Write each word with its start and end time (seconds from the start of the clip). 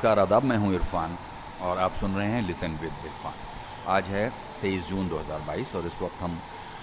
नमस्कार, 0.00 0.18
आदाब, 0.18 0.44
मैं 0.44 0.56
हूँ 0.56 0.72
इरफान 0.74 1.16
और 1.62 1.78
आप 1.78 1.94
सुन 2.00 2.14
रहे 2.14 2.26
हैं 2.32 2.40
लिसन 2.42 2.76
विद 2.82 2.92
इरफान। 3.04 3.34
आज 3.94 4.04
है 4.08 4.22
23 4.62 4.86
जून 4.88 5.08
2022 5.08 5.74
और 5.76 5.86
इस 5.86 6.00
वक्त 6.02 6.22
हम 6.22 6.38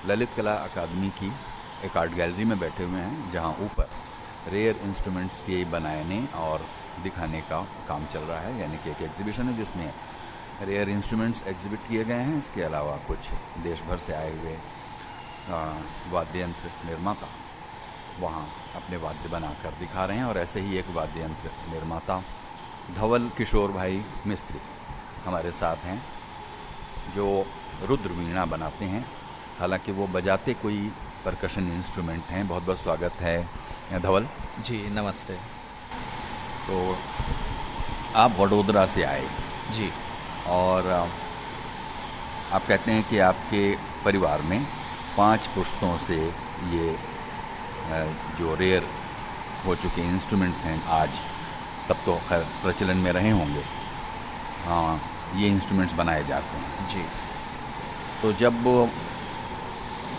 ललित 0.07 0.29
कला 0.37 0.53
अकादमी 0.65 1.09
की 1.19 1.31
एक 1.85 1.97
आर्ट 1.97 2.13
गैलरी 2.13 2.45
में 2.45 2.59
बैठे 2.59 2.83
हुए 2.83 2.99
हैं, 2.99 3.31
जहाँ 3.31 3.51
ऊपर 3.61 3.89
रेयर 4.53 4.79
इंस्ट्रूमेंट्स 4.85 5.39
के 5.47 5.63
बनाने 5.71 6.21
और 6.37 6.65
दिखाने 7.03 7.41
का 7.49 7.61
काम 7.87 8.05
चल 8.13 8.19
रहा 8.21 8.39
है, 8.39 8.59
यानी 8.59 8.77
कि 8.77 8.91
एक 8.91 9.01
एग्जीबिशन 9.09 9.49
है 9.49 9.57
जिसमें 9.57 9.91
रेयर 10.63 10.89
इंस्ट्रूमेंट्स 10.89 11.47
एग्जिबिट 11.47 11.87
किए 11.89 12.05
गए 12.05 12.21
हैं। 12.21 12.37
इसके 12.37 12.63
अलावा 12.63 12.95
कुछ 13.07 13.33
देश 13.63 13.83
भर 13.89 13.97
से 14.05 14.13
आए 14.13 14.31
हुए 14.37 14.57
वाद्य 16.13 16.41
यंत्र 16.41 16.71
निर्माता 16.87 17.35
वहाँ 18.19 18.47
अपने 18.75 18.97
वाद्य 19.01 19.29
बनाकर 19.29 19.79
दिखा 19.79 20.05
रहे 20.05 20.17
हैं 20.17 20.25
और 20.25 20.37
ऐसे 20.37 20.59
ही 20.59 20.77
एक 20.77 20.95
वाद्य 20.95 21.23
यंत्र 21.23 21.51
निर्माता 21.71 22.23
धवल 22.95 23.29
किशोर 23.37 23.71
भाई 23.71 24.03
मिस्त्री 24.27 24.59
हमारे 25.25 25.51
साथ 25.51 25.77
हैं 25.77 26.01
जो 27.15 27.25
रुद्र 27.83 28.11
वीणा 28.11 28.45
बनाते 28.45 28.85
हैं। 28.85 29.05
हालाँकि 29.59 29.91
वो 29.91 30.07
बजाते 30.07 30.53
कोई 30.53 30.79
परकशन 31.25 31.67
इंस्ट्रूमेंट 31.71 32.23
हैं। 32.23 32.47
बहुत 32.47 32.63
बहुत 32.63 32.77
स्वागत 32.77 33.13
है 33.21 33.99
धवल। 34.01 34.27
जी 34.59 34.77
नमस्ते। 34.89 35.33
तो 36.67 36.97
आप 38.15 38.39
वडोदरा 38.39 38.85
से 38.85 39.03
आए। 39.03 39.27
जी। 39.71 39.91
और 40.47 40.87
आप 42.53 42.65
कहते 42.67 42.91
हैं 42.91 43.03
कि 43.03 43.19
आपके 43.19 43.75
परिवार 44.05 44.41
में 44.41 44.61
पाँच 45.17 45.47
पुश्तों 45.55 45.97
से 45.97 46.25
ये 46.71 46.97
जो 48.39 48.55
रेयर 48.55 48.87
हो 49.65 49.75
चुके 49.75 50.01
इंस्ट्रूमेंट्स 50.09 50.59
हैं 50.59 50.83
आज। 50.93 51.09
तब 51.89 51.97
तो 52.05 52.15
खैर 52.29 52.45
प्रचलन 52.63 52.97
में 52.97 53.11
रहे 53.11 53.29
होंगे। 53.31 53.63
हाँ 54.65 54.99
ये 55.35 55.47
इंस्ट्रूमेंट्स 55.47 55.93
बनाए 55.93 56.23
जाते 56.23 56.57
हैं। 56.57 56.87
जी। 56.89 57.03
तो 58.21 58.31
जब 58.33 58.63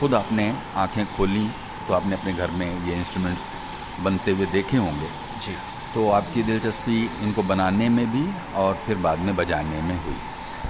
खुद 0.00 0.14
आपने 0.14 0.52
आँखें 0.77 1.05
खोली 1.16 1.48
तो 1.88 1.94
आपने 1.94 2.16
अपने 2.16 2.33
घर 2.33 2.50
में 2.50 2.66
ये 2.86 2.94
इंस्ट्रूमेंट्स 2.94 4.02
बनते 4.02 4.30
हुए 4.30 4.47
देखे 4.47 4.77
होंगे। 4.77 5.08
जी। 5.44 5.56
तो 5.94 6.08
आपकी 6.10 6.42
दिलचस्पी 6.42 6.98
इनको 7.22 7.42
बनाने 7.42 7.88
में 7.88 8.06
भी 8.12 8.25
और 8.55 8.75
फिर 8.86 8.97
बाद 8.98 9.19
में 9.19 9.34
बजाने 9.36 9.82
में 9.82 9.97
हुई। 10.05 10.16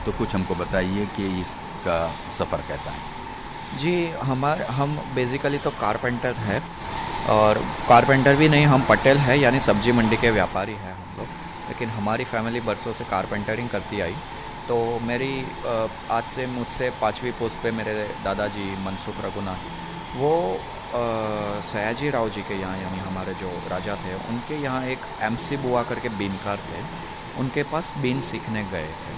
तो 0.04 0.12
कुछ 0.12 0.34
हमको 0.34 0.54
बताइए 0.54 1.06
कि 1.16 1.26
इसका 1.40 1.96
सफ़र 2.38 2.60
कैसा 2.68 2.90
है? 2.90 3.78
जी 3.78 3.94
हमारे 4.22 4.64
हम 4.72 4.96
बेसिकली 5.14 5.58
तो 5.58 5.70
कारपेंटर 5.70 6.34
है। 6.40 6.62
और 7.28 7.58
कारपेंटर 7.88 8.36
भी 8.36 8.48
नहीं, 8.48 8.66
हम 8.66 8.82
पटेल 8.88 9.16
है, 9.18 9.38
यानी 9.38 9.60
सब्ज़ी 9.60 9.92
मंडी 9.92 10.16
के 10.16 10.30
व्यापारी 10.30 10.72
हैं 10.74 10.94
हम 10.94 11.18
लोग। 11.18 11.28
लेकिन 11.68 11.88
हमारी 11.90 12.24
फैमिली 12.24 12.60
बरसों 12.62 12.92
से 12.92 13.04
कारपेंटरिंग 13.04 13.68
करती 13.68 14.00
आई। 14.00 14.14
तो 14.68 14.76
मेरी 15.02 15.32
आज 16.10 16.24
से 16.26 16.46
मुझसे 16.48 16.90
पाँचवीं 17.00 17.32
पोस्ट 17.32 17.62
पे 17.62 17.70
मेरे 17.72 17.94
दादाजी 18.24 18.70
मनसुख 18.84 19.24
रघुनाथ, 19.24 19.60
वो 20.16 20.32
सयाजी 21.64 22.10
राव 22.10 22.28
जी 22.30 22.42
के 22.42 22.54
यहाँ, 22.54 22.76
यानी 22.78 22.98
हमारे 22.98 23.34
जो 23.34 23.50
राजा 23.70 23.94
थे, 23.96 24.14
उनके 24.28 24.62
यहाँ 24.62 24.82
एक 24.86 25.00
एम 25.22 25.36
सी 25.38 25.56
बुआ 25.56 25.82
करके 25.82 26.08
बीनकार 26.18 26.56
थे। 26.68 26.82
उनके 27.40 27.62
पास 27.62 27.92
बीन 27.98 28.20
सीखने 28.20 28.62
गए 28.64 28.88
थे। 29.00 29.16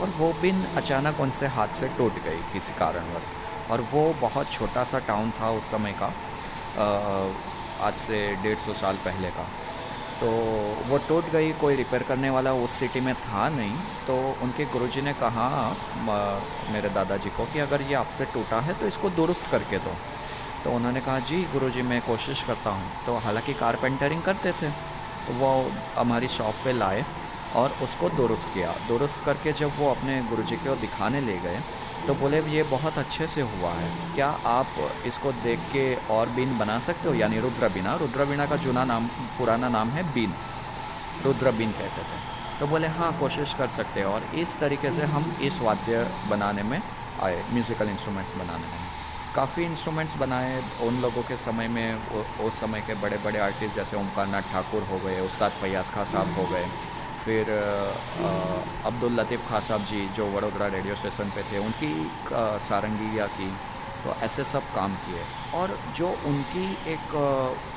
और 0.00 0.08
वो 0.16 0.32
बीन 0.40 0.64
अचानक 0.76 1.20
उनसे 1.20 1.46
हाथ 1.48 1.68
से 1.74 1.88
टूट 1.98 2.14
गई 2.24 2.40
किसी 2.52 2.72
कारणवश। 2.78 3.70
और 3.70 3.80
वो 3.92 4.02
बहुत 4.20 4.50
छोटा 4.52 4.84
सा 4.84 4.98
टाउन 5.08 5.30
था 5.40 5.50
उस 5.50 5.70
समय 5.70 5.92
का। 5.92 6.12
आज 6.74 7.94
से 7.98 8.18
डेढ़ 8.42 8.58
सौ 8.58 8.72
साल 8.74 8.96
पहले 9.04 9.28
का। 9.30 9.46
तो 10.20 10.28
वो 10.88 10.98
टूट 11.08 11.30
गई, 11.30 11.52
कोई 11.60 11.74
रिपेयर 11.76 12.02
करने 12.02 12.30
वाला 12.30 12.52
उस 12.54 12.70
सिटी 12.78 13.00
में 13.00 13.14
था 13.16 13.48
नहीं। 13.50 13.76
तो 14.06 14.16
उनके 14.42 14.64
गुरुजी 14.72 15.02
ने 15.02 15.12
कहा 15.14 15.48
मेरे 16.72 16.88
दादाजी 16.90 17.30
को 17.30 17.44
कि 17.52 17.58
अगर 17.60 17.82
ये 17.82 17.94
आपसे 17.96 18.24
टूटा 18.34 18.60
है 18.60 18.74
तो 18.80 18.86
इसको 18.86 19.10
दुरुस्त 19.12 19.50
करके 19.50 19.78
दो। 19.78 19.94
तो 20.64 20.70
उन्होंने 20.70 21.00
कहा, 21.00 21.18
जी 21.20 21.42
गुरुजी, 21.52 21.82
मैं 21.82 22.00
कोशिश 22.02 22.42
करता 22.42 22.70
हूँ। 22.70 22.90
तो 23.06 23.16
हालाँकि 23.18 23.54
कारपेंटरिंग 23.56 24.22
करते 24.22 24.52
थे 24.52 24.70
तो 25.22 25.32
वो 25.34 25.50
हमारी 25.96 26.28
शॉप 26.30 26.54
पे 26.64 26.72
लाए 26.72 27.04
और 27.56 27.74
उसको 27.82 28.08
दुरुस्त 28.10 28.54
किया। 28.54 28.74
दुरुस्त 28.88 29.24
करके 29.24 29.52
जब 29.54 29.78
वो 29.78 29.90
अपने 29.90 30.20
गुरुजी 30.28 30.56
को 30.58 30.74
दिखाने 30.78 31.20
ले 31.20 31.36
गए 31.38 31.58
तो 32.06 32.14
बोले, 32.14 32.40
ये 32.42 32.62
बहुत 32.70 32.98
अच्छे 32.98 33.26
से 33.26 33.40
हुआ 33.42 33.72
है। 33.72 34.14
क्या 34.14 34.28
आप 34.46 34.66
इसको 35.06 35.32
देख 35.42 35.58
के 35.72 35.84
और 36.10 36.28
बीन 36.28 36.58
बना 36.58 36.78
सकते 36.86 37.08
हो? 37.08 37.14
यानी 37.14 37.40
रुद्र 37.40 37.68
बीना 37.68 37.94
रुद्र 37.96 38.24
बीना 38.26 38.46
का 38.46 38.56
जुना 38.64 38.84
नाम, 38.84 39.06
पुराना 39.38 39.68
नाम 39.68 39.90
है 39.90 40.02
बीन। 40.14 40.34
रुद्र 41.24 41.50
बीन 41.52 41.72
कहते 41.72 42.02
थे। 42.02 42.20
तो 42.60 42.66
बोले 42.66 42.88
हाँ 42.88 43.12
कोशिश 43.18 43.54
कर 43.58 43.68
सकते 43.68 44.00
हैं 44.00 44.06
और 44.06 44.24
इस 44.36 44.58
तरीके 44.60 44.92
से 44.92 45.02
हम 45.12 45.36
इस 45.42 45.60
वाद्य 45.62 46.06
बनाने 46.30 46.62
में 46.62 46.80
आए 47.22 47.42
म्यूज़िकल 47.52 47.88
इंस्ट्रूमेंट्स 47.88 48.34
बनाने 48.36 48.66
में। 48.66 48.80
काफ़ी 49.34 49.64
इंस्ट्रूमेंट्स 49.64 50.16
बनाए 50.16 50.62
उन 50.82 51.00
लोगों 51.02 51.22
के 51.22 51.36
समय 51.44 51.68
में 51.68 51.94
उस 52.44 52.60
समय 52.60 52.80
के 52.86 52.94
बड़े 53.02 53.18
बड़े 53.24 53.38
आर्टिस्ट 53.40 53.76
जैसे 53.76 53.96
ओमकार 53.96 54.26
नाथ 54.26 54.50
ठाकुर 54.52 54.82
हो 54.90 54.98
गए, 54.98 55.20
उस्ताद 55.20 55.52
फैयाज 55.60 55.90
खां 55.90 56.04
साहब 56.04 56.34
हो 56.38 56.44
गए। 56.46 56.66
फिर 57.24 57.50
अब्दुल 58.86 59.20
लतीफ़ 59.20 59.48
खां 59.48 59.60
साहब 59.62 59.84
जी 59.86 60.00
जो 60.16 60.26
वडोदरा 60.30 60.66
रेडियो 60.68 60.94
स्टेशन 60.96 61.30
पे 61.34 61.42
थे, 61.50 61.58
उनकी 61.60 61.92
सारंगिया 62.68 63.26
की 63.36 63.50
तो 64.04 64.14
ऐसे 64.24 64.44
सब 64.44 64.62
काम 64.74 64.94
किए। 65.02 65.22
और 65.54 65.76
जो 65.96 66.08
उनकी 66.26 66.64
एक 66.92 67.12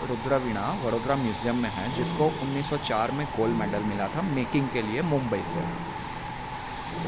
रुद्रवीणा 0.10 0.66
वडोदरा 0.84 1.16
म्यूज़ियम 1.16 1.58
में 1.64 1.70
है, 1.72 1.86
जिसको 1.96 2.30
1904 2.44 3.12
में 3.12 3.26
गोल्ड 3.36 3.56
मेडल 3.58 3.84
मिला 3.90 4.08
था 4.16 4.22
मेकिंग 4.32 4.70
के 4.74 4.82
लिए 4.82 5.02
मुंबई 5.10 5.44
से, 5.54 5.66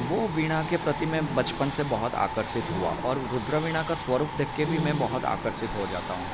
वो 0.10 0.28
वीणा 0.36 0.62
के 0.70 0.78
प्रति 0.80 1.06
मैं 1.08 1.24
बचपन 1.36 1.70
से 1.72 1.84
बहुत 1.92 2.16
आकर्षित 2.22 2.72
हुआ 2.72 2.92
और 3.10 3.28
रुद्रवीणा 3.32 3.84
का 3.84 3.96
स्वरूप 4.04 4.38
देख 4.38 4.56
के 4.58 4.66
भी 4.66 4.78
मैं 4.86 4.98
बहुत 5.00 5.26
आकर्षित 5.28 5.80
हो 5.80 5.88
जाता 5.92 6.14
हूँ। 6.14 6.28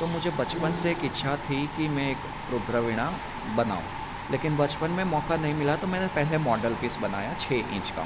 तो 0.00 0.06
मुझे 0.08 0.30
बचपन 0.38 0.74
से 0.74 0.90
एक 0.90 1.04
इच्छा 1.04 1.36
थी 1.44 1.66
कि 1.76 1.88
मैं 1.88 2.10
एक 2.10 2.30
रुद्रवीणा 2.52 3.12
बनाऊँ। 3.56 4.00
लेकिन 4.30 4.56
बचपन 4.56 4.90
में 4.90 5.04
मौका 5.06 5.36
नहीं 5.36 5.54
मिला 5.54 5.74
तो 5.76 5.86
मैंने 5.86 6.06
पहले 6.14 6.38
मॉडल 6.44 6.74
पीस 6.80 6.94
बनाया 7.02 7.32
छः 7.40 7.74
इंच 7.76 7.90
का। 7.98 8.04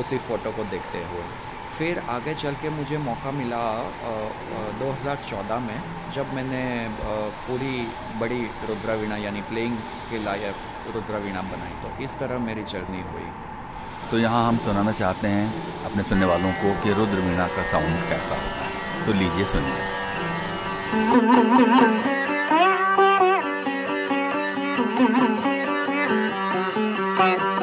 उसी 0.00 0.18
फ़ोटो 0.26 0.50
को 0.52 0.64
देखते 0.72 0.98
हुए। 1.04 1.24
फिर 1.78 1.98
आगे 2.10 2.34
चल 2.34 2.54
के 2.60 2.68
मुझे 2.70 2.98
मौका 2.98 3.30
मिला 3.32 3.62
दो 4.78 4.90
हज़ार 4.92 5.16
चौदह 5.30 5.58
में 5.60 5.78
जब 6.14 6.26
मैंने 6.34 6.62
आ, 6.84 6.88
पूरी 7.46 7.74
बड़ी 8.20 8.42
रुद्रावीणा 8.68 9.16
यानी 9.16 9.40
प्लेइंग 9.50 9.76
के 10.10 10.16
लायक 10.24 10.56
रुद्रावीणा 10.94 11.42
बनाई 11.52 11.74
तो 11.82 11.88
इस 12.04 12.12
तरह 12.18 12.38
मेरी 12.46 12.64
जर्नी 12.72 13.02
हुई। 13.12 13.28
तो 14.10 14.14
यहाँ 14.18 14.42
हम 14.48 14.56
सुनाना 14.64 14.92
चाहते 14.98 15.28
हैं 15.28 15.46
अपने 15.84 16.02
सुनने 16.02 16.26
वालों 16.26 16.52
को 16.64 16.74
कि 16.82 16.88
रुद्रवीणा 17.00 17.46
का 17.56 17.62
साउंड 17.70 17.96
कैसा 18.10 18.34
होता 18.42 18.62
है। 18.64 18.72
तो 19.06 19.10
लीजिए 19.12 19.46
सुनिए। 19.54 19.82
जी 24.98 25.04
तो 27.36 27.55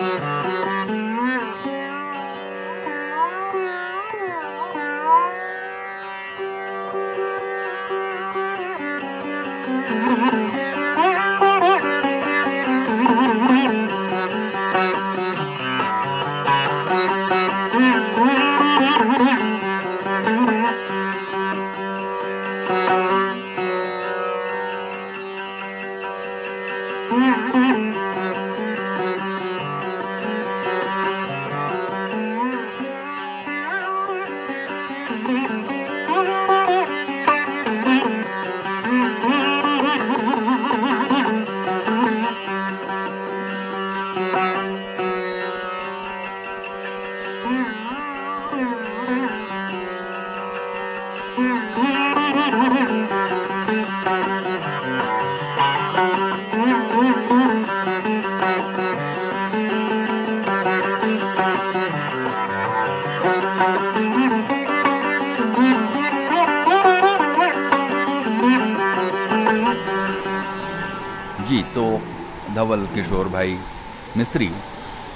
मिस्त्री 74.23 74.49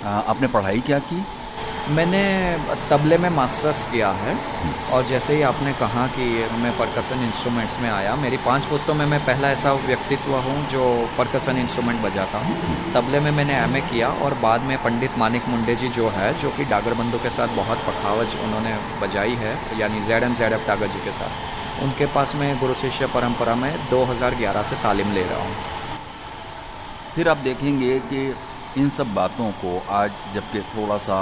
आपने 0.04 0.48
पढ़ाई 0.54 0.80
क्या 0.88 0.98
की? 1.10 1.18
मैंने 1.98 2.22
तबले 2.90 3.18
में 3.18 3.30
मास्टर्स 3.32 3.84
किया 3.92 4.10
है 4.22 4.32
और 4.94 5.06
जैसे 5.08 5.36
ही 5.36 5.42
आपने 5.50 5.74
कहा 5.82 6.06
कि 6.16 6.26
मैं 6.64 6.72
परकसन 6.80 7.24
इंस्ट्रूमेंट्स 7.26 7.78
में 7.82 7.90
आया 7.90 8.16
मेरी 8.24 8.38
पाँच 8.48 8.66
पुस्तों 8.72 8.94
में 8.94 9.06
मैं 9.14 9.20
पहला 9.26 9.52
ऐसा 9.52 9.74
व्यक्तित्व 9.86 10.36
हूँ 10.48 10.56
जो 10.72 10.84
परकसन 11.18 11.58
इंस्ट्रूमेंट 11.60 12.02
बजाता 12.02 12.42
हूँ। 12.48 12.56
तबले 12.96 13.20
में 13.20 13.32
मैंने 13.38 13.56
एमए 13.60 13.82
किया 13.92 14.10
और 14.26 14.34
बाद 14.42 14.68
में 14.72 14.76
पंडित 14.84 15.18
मानिक 15.18 15.48
मुंडे 15.50 15.76
जी 15.84 15.90
जो 16.00 16.10
है 16.18 16.28
जो 16.42 16.52
कि 16.58 16.66
डागर 16.74 16.94
बंधु 17.02 17.24
के 17.24 17.30
साथ 17.38 17.56
बहुत 17.62 17.88
पखावज 17.88 18.36
उन्होंने 18.48 18.76
बजाई 19.02 19.40
है 19.46 19.56
यानी 19.80 20.06
Z 20.08 20.24
M 20.30 20.36
Z 20.42 20.58
F 20.60 20.68
Dagar 20.68 20.94
ji 20.98 21.06
के 21.06 21.16
साथ 21.22 21.82
उनके 21.86 22.06
पास 22.18 22.36
मैं 22.36 22.52
गुरु 22.60 22.74
शिष्य 22.84 23.08
परम्परा 23.16 23.56
में 23.64 23.72
2011 23.90 24.70
से 24.70 24.84
तालीम 24.84 25.14
ले 25.14 25.24
रहा 25.32 25.42
हूँ। 25.42 25.56
फिर 27.16 27.30
आप 27.30 27.38
देखेंगे 27.44 27.98
कि 28.10 28.22
इन 28.78 28.90
सब 28.98 29.14
बातों 29.14 29.52
को 29.62 29.78
आज 29.92 30.12
जबकि 30.34 30.62
थोड़ा 30.72 30.98
सा 31.06 31.18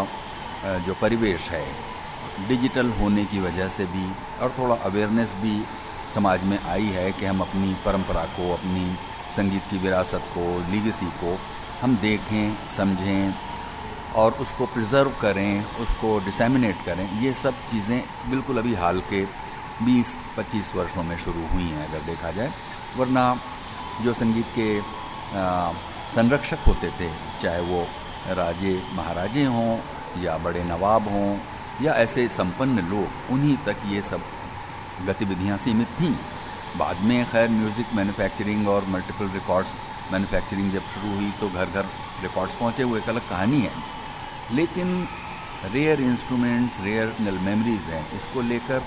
जो 0.85 0.93
परिवेश 1.01 1.49
है 1.49 1.65
डिजिटल 2.47 2.89
होने 2.91 3.25
की 3.25 3.39
वजह 3.39 3.69
से 3.69 3.85
भी 3.87 4.05
और 4.41 4.53
थोड़ा 4.57 4.75
अवेयरनेस 4.85 5.33
भी 5.41 5.55
समाज 6.15 6.43
में 6.43 6.57
आई 6.59 6.87
है 6.95 7.11
कि 7.11 7.25
हम 7.25 7.41
अपनी 7.41 7.73
परंपरा 7.85 8.23
को 8.35 8.51
अपनी 8.53 8.85
संगीत 9.35 9.63
की 9.71 9.77
विरासत 9.77 10.31
को 10.33 10.45
लीगेसी 10.71 11.09
को 11.21 11.37
हम 11.81 11.95
देखें 11.97 12.55
समझें 12.77 13.33
और 14.15 14.33
उसको 14.41 14.65
प्रिजर्व 14.73 15.11
करें 15.21 15.65
उसको 15.81 16.17
डिसमिनेट 16.25 16.83
करें। 16.85 17.07
ये 17.21 17.33
सब 17.33 17.53
चीज़ें 17.71 18.03
बिल्कुल 18.29 18.57
अभी 18.57 18.73
हाल 18.75 18.99
के 19.09 19.23
20-25 19.85 20.75
वर्षों 20.75 21.03
में 21.03 21.17
शुरू 21.17 21.47
हुई 21.47 21.67
हैं 21.69 21.87
अगर 21.87 22.05
देखा 22.05 22.31
जाए। 22.31 22.51
वरना 22.97 23.25
जो 24.03 24.13
संगीत 24.13 24.45
के 24.55 24.69
आ, 24.79 25.71
संरक्षक 26.15 26.59
होते 26.67 26.89
थे 26.99 27.09
चाहे 27.41 27.61
वो 27.63 27.81
राजे 28.35 28.73
महाराजे 28.95 29.43
हों 29.45 29.77
या 30.21 30.37
बड़े 30.43 30.63
नवाब 30.63 31.07
हों 31.07 31.37
या 31.81 31.93
ऐसे 32.03 32.27
संपन्न 32.35 32.85
लोग 32.89 33.31
उन्हीं 33.33 33.55
तक 33.65 33.81
ये 33.87 34.01
सब 34.01 34.21
गतिविधियाँ 35.07 35.57
सीमित 35.57 35.87
थीं। 35.99 36.13
बाद 36.77 37.01
में 37.07 37.25
खैर 37.31 37.49
म्यूज़िक 37.49 37.93
मैन्युफैक्चरिंग 37.95 38.67
और 38.67 38.85
मल्टीपल 38.89 39.29
रिकॉर्ड्स 39.33 39.71
मैन्युफैक्चरिंग 40.11 40.71
जब 40.71 40.87
शुरू 40.93 41.13
हुई 41.15 41.31
तो 41.39 41.49
घर 41.49 41.65
घर 41.65 41.85
रिकॉर्ड्स 42.21 42.55
पहुँचे 42.55 42.83
वो 42.83 42.97
एक 42.97 43.09
अलग 43.09 43.29
कहानी 43.29 43.59
है। 43.61 43.71
लेकिन 44.51 45.07
रेयर 45.73 46.01
इंस्ट्रूमेंट्स 46.01 46.79
रेयर 46.83 47.15
नल 47.21 47.37
मेमोरीज 47.45 47.89
हैं 47.89 48.05
इसको 48.15 48.41
लेकर 48.43 48.83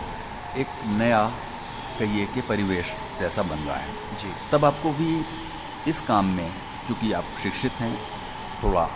एक 0.59 0.81
नया 0.99 1.25
कहिए 1.99 2.27
कि 2.35 2.41
परिवेश 2.49 2.95
जैसा 3.21 3.43
बन 3.43 3.67
रहा 3.67 3.77
है। 3.77 4.17
जी। 4.23 4.33
तब 4.53 4.65
आपको 4.65 4.93
भी 4.93 5.21
इस 5.89 6.01
काम 6.09 6.27
में 6.37 6.51
क्योंकि 6.89 7.13
आप 7.13 7.25
शिक्षित 7.43 7.73
हैं, 7.73 7.99
थोड़ा 8.63 8.89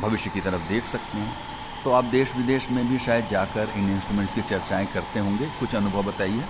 भविष्य 0.00 0.30
की 0.30 0.40
तरफ़ 0.40 0.68
देख 0.68 0.84
सकते 0.84 1.18
हैं। 1.18 1.36
तो 1.84 1.92
आप 1.92 2.04
देश 2.04 2.36
विदेश 2.36 2.70
में 2.70 2.88
भी 2.88 2.98
शायद 2.98 3.28
जाकर 3.28 3.72
इन 3.76 3.90
इंस्ट्रूमेंट्स 3.90 4.34
की 4.34 4.42
चर्चाएँ 4.42 4.86
करते 4.86 5.20
होंगे। 5.20 5.46
कुछ 5.46 5.74
अनुभव 5.74 6.02
बताइए। 6.02 6.44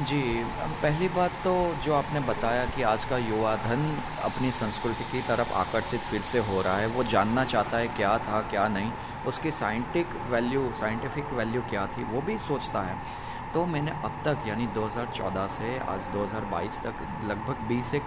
जी, 0.00 0.44
पहली 0.82 1.08
बात 1.08 1.30
तो 1.30 1.74
जो 1.84 1.94
आपने 1.94 2.20
बताया 2.20 2.66
कि 2.66 2.82
आज 2.82 3.04
का 3.04 3.16
युवा 3.16 3.56
धन 3.56 3.98
अपनी 4.24 4.50
संस्कृति 4.50 5.04
की 5.04 5.22
तरफ़ 5.22 5.52
आकर्षित 5.52 6.00
फिर 6.00 6.22
से 6.22 6.38
हो 6.38 6.62
रहा 6.62 6.76
है, 6.76 6.86
वो 6.86 7.04
जानना 7.04 7.44
चाहता 7.44 7.78
है 7.78 7.88
क्या 7.88 8.18
था, 8.18 8.40
क्या 8.40 8.68
नहीं, 8.68 8.92
उसकी 9.26 9.50
साइंटिफिक 9.50 10.30
वैल्यू 10.30 10.72
साइंटिफिक 10.80 11.24
वैल्यू 11.24 11.62
क्या 11.62 11.86
थी, 11.86 12.04
वो 12.04 12.20
भी 12.20 12.38
सोचता 12.38 12.80
है। 12.80 12.96
तो 13.54 13.66
मैंने 13.66 13.90
अब 13.90 14.22
तक, 14.24 14.38
यानी 14.46 14.66
2014 14.66 15.46
से 15.46 15.78
आज 15.78 16.00
2022 16.00 16.80
तक, 16.80 16.94
लगभग 17.24 17.68
20 17.68 17.94
एक 17.94 18.04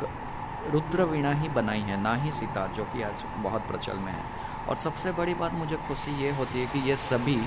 रुद्र 0.72 1.04
वीणा 1.04 1.32
ही 1.34 1.50
बनाई 1.50 1.82
है, 1.82 2.02
ना 2.02 2.14
ही 2.16 2.32
सितार 2.32 2.72
जो 2.76 2.84
कि 2.86 3.02
आज 3.04 3.24
बहुत 3.40 3.68
प्रचल 3.68 3.98
में 3.98 4.12
है। 4.12 4.24
और 4.70 4.76
सबसे 4.78 5.12
बड़ी 5.12 5.34
बात 5.34 5.54
मुझे 5.54 5.76
खुशी 5.88 6.16
ये 6.24 6.32
होती 6.36 6.60
है 6.60 6.66
कि 6.68 6.80
ये 6.90 6.96
सभी 7.00 7.38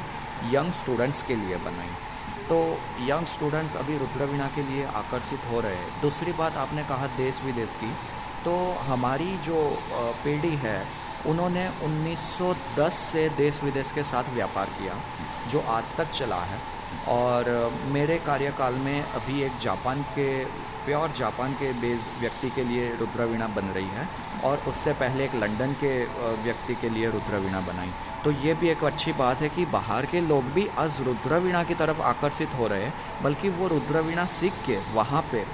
यंग 0.52 0.72
स्टूडेंट्स 0.74 1.22
के 1.22 1.36
लिए 1.36 1.56
बनाई। 1.64 1.90
तो 2.48 2.58
यंग 3.02 3.26
स्टूडेंट्स 3.26 3.76
अभी 3.76 3.96
रुद्रवीणा 3.98 4.46
के 4.54 4.62
लिए 4.62 4.84
आकर्षित 4.96 5.50
हो 5.50 5.60
रहे 5.60 5.74
हैं। 5.74 6.00
दूसरी 6.02 6.32
बात 6.32 6.56
आपने 6.56 6.84
कहा 6.84 7.06
देश 7.16 7.42
विदेश 7.44 7.76
की 7.80 7.92
तो 8.44 8.54
हमारी 8.82 9.36
जो 9.44 9.60
पीढ़ी 10.24 10.54
है, 10.56 10.80
उन्होंने 11.26 11.68
1910 11.84 12.98
से 13.04 13.28
देश 13.36 13.62
विदेश 13.64 13.92
के 13.92 14.02
साथ 14.04 14.32
व्यापार 14.34 14.66
किया, 14.78 14.94
जो 15.50 15.60
आज 15.68 15.94
तक 15.96 16.10
चला 16.10 16.40
है। 16.42 16.58
और 17.08 17.70
मेरे 17.86 18.18
कार्यकाल 18.26 18.74
में 18.76 19.02
अभी 19.02 19.42
एक 19.42 19.58
जापान 19.62 20.02
के 20.14 20.28
प्योर 20.88 21.10
जापान 21.16 21.52
के 21.54 21.72
बेस 21.80 22.06
व्यक्ति 22.20 22.48
के 22.50 22.62
लिए 22.64 22.84
रुद्रवीणा 22.96 23.46
बन 23.56 23.66
रही 23.72 23.88
है 23.88 24.06
और 24.44 24.62
उससे 24.68 24.92
पहले 25.00 25.24
एक 25.24 25.34
लंदन 25.34 25.72
के 25.80 25.90
व्यक्ति 26.44 26.74
के 26.74 26.88
लिए 26.90 27.10
रुद्रवीणा 27.10 27.60
बनाई। 27.62 27.90
तो 28.24 28.30
ये 28.44 28.54
भी 28.54 28.68
एक 28.68 28.84
अच्छी 28.84 29.12
बात 29.18 29.40
है 29.40 29.48
कि 29.48 29.64
बाहर 29.72 30.06
के 30.06 30.20
लोग 30.22 30.44
भी 30.54 30.66
आज 30.78 31.00
रुद्रवीणा 31.06 31.62
की 31.64 31.74
तरफ़ 31.74 32.00
आकर्षित 32.12 32.54
हो 32.58 32.66
रहे 32.66 32.84
हैं, 32.84 32.94
बल्कि 33.22 33.48
वो 33.58 33.68
रुद्रवीणा 33.68 34.24
सीख 34.28 34.52
के 34.66 34.78
वहाँ 34.94 35.22
पे 35.32 35.44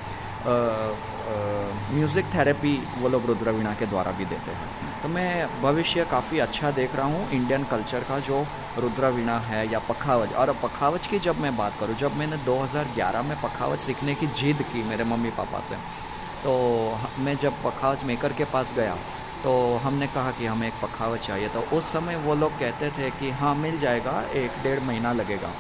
म्यूज़िक 0.47 2.25
थेरेपी 2.35 2.77
वो 2.99 3.09
लोग 3.09 3.27
रुद्रवीणा 3.27 3.73
के 3.75 3.87
द्वारा 3.87 4.11
भी 4.13 4.25
देते 4.25 4.51
हैं। 4.53 4.69
तो 5.03 5.09
मैं 5.09 5.61
भविष्य 5.63 6.05
काफ़ी 6.11 6.39
अच्छा 6.39 6.71
देख 6.73 6.95
रहा 6.97 7.07
हूँ 7.07 7.31
इंडियन 7.33 7.65
कल्चर 7.65 8.05
का 8.09 8.19
जो 8.21 8.45
रुद्रवीणा 8.79 9.39
है 9.41 9.67
या 9.73 9.79
पखावज। 9.89 10.33
और 10.35 10.53
पखावज 10.63 11.07
की 11.07 11.19
जब 11.21 11.41
मैं 11.41 11.57
बात 11.57 11.79
करूँ, 11.81 11.97
जब 11.97 12.17
मैंने 12.17 12.37
2011 12.45 13.23
में 13.23 13.37
पखावज 13.43 13.79
सीखने 13.81 14.15
की 14.15 14.27
जिद 14.35 14.63
की 14.73 14.83
मेरे 14.85 15.05
मम्मी 15.05 15.31
पापा 15.39 15.61
से 15.61 15.77
तो 16.45 16.53
मैं 17.19 17.37
जब 17.43 17.63
पखावज 17.65 18.03
मेकर 18.05 18.33
के 18.33 18.45
पास 18.47 18.73
गया 18.77 18.97
तो 19.45 19.53
हमने 19.85 20.07
कहा 20.09 20.31
कि 20.33 20.47
हमें 20.47 20.67
एक 20.67 20.75
पखावज 20.83 21.27
चाहिए। 21.27 21.49
तो 21.49 21.61
उस 21.77 21.93
समय 21.93 22.17
वो 22.19 22.35
लोग 22.35 22.53
कहते 22.61 22.91
थे 22.99 23.11
कि 23.11 23.31
हाँ 23.33 23.55
मिल 23.55 23.79
जाएगा, 23.79 24.21
एक 24.35 24.51
डेढ़ 24.63 24.81
महीना 24.83 25.13
लगेगा। 25.13 25.51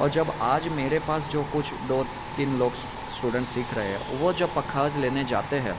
और 0.00 0.10
जब 0.10 0.32
आज 0.42 0.68
मेरे 0.74 0.98
पास 0.98 1.28
जो 1.32 1.42
कुछ 1.52 1.72
दो 1.88 2.02
तीन 2.36 2.56
लोग 2.58 2.72
स्टूडेंट 3.24 3.46
सीख 3.48 3.74
रहे 3.74 3.88
हैं, 3.88 4.20
वो 4.20 4.32
जब 4.34 4.54
पखावज 4.54 4.96
लेने 4.98 5.24
जाते 5.26 5.56
हैं 5.64 5.74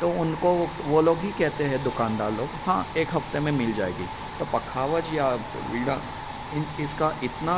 तो 0.00 0.08
उनको 0.20 0.52
वो 0.84 1.00
लोग 1.00 1.18
ही 1.20 1.30
कहते 1.38 1.64
हैं, 1.64 1.82
दुकानदार 1.84 2.30
लोग 2.32 2.48
हाँ 2.66 2.86
एक 2.96 3.14
हफ़्ते 3.14 3.40
में 3.40 3.50
मिल 3.52 3.72
जाएगी। 3.74 4.06
तो 4.38 4.44
पखावज 4.52 5.12
या 5.14 5.28
वीणा, 5.72 5.96
इन, 6.54 6.64
इसका 6.80 7.12
इतना 7.24 7.56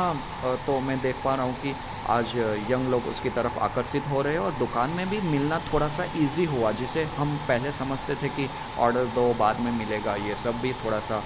तो 0.65 0.79
मैं 0.79 0.99
देख 1.01 1.15
पा 1.23 1.35
रहा 1.35 1.45
हूँ 1.45 1.55
कि 1.61 1.73
आज 2.09 2.35
यंग 2.71 2.89
लोग 2.91 3.07
उसकी 3.07 3.29
तरफ़ 3.29 3.59
आकर्षित 3.61 4.07
हो 4.09 4.21
रहे 4.21 4.33
हैं 4.33 4.39
और 4.41 4.51
दुकान 4.59 4.89
में 4.97 5.09
भी 5.09 5.21
मिलना 5.29 5.59
थोड़ा 5.71 5.87
सा 5.87 6.03
इजी 6.17 6.45
हुआ, 6.47 6.71
जिसे 6.73 7.03
हम 7.17 7.35
पहले 7.47 7.71
समझते 7.73 8.15
थे 8.15 8.29
कि 8.29 8.49
ऑर्डर 8.79 9.05
दो, 9.15 9.33
बाद 9.39 9.59
में 9.59 9.71
मिलेगा, 9.73 10.15
ये 10.27 10.35
सब 10.43 10.59
भी 10.61 10.73
थोड़ा 10.83 10.99
सा 11.07 11.23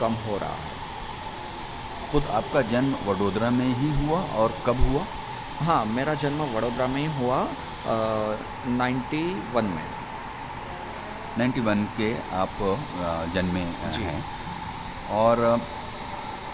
कम 0.00 0.16
हो 0.26 0.38
रहा 0.38 0.54
है। 0.54 0.74
खुद 2.12 2.26
आपका 2.32 2.62
जन्म 2.70 2.96
वडोदरा 3.06 3.50
में 3.50 3.68
ही 3.76 3.92
हुआ 4.00 4.20
और 4.40 4.58
कब 4.66 4.88
हुआ? 4.88 5.06
हाँ 5.58 5.84
मेरा 5.86 6.14
जन्म 6.14 6.42
वडोदरा 6.54 6.86
में 6.86 7.00
ही 7.00 7.06
हुआ 7.14 7.36
नाइन्टी 8.70 9.22
वन 9.52 9.64
में। 9.66 9.86
नाइन्टी 11.38 11.60
वन 11.60 11.84
के 11.96 12.12
आप 12.36 12.56
जन्मे 13.34 13.60
हैं। 13.60 14.24
और 15.12 15.40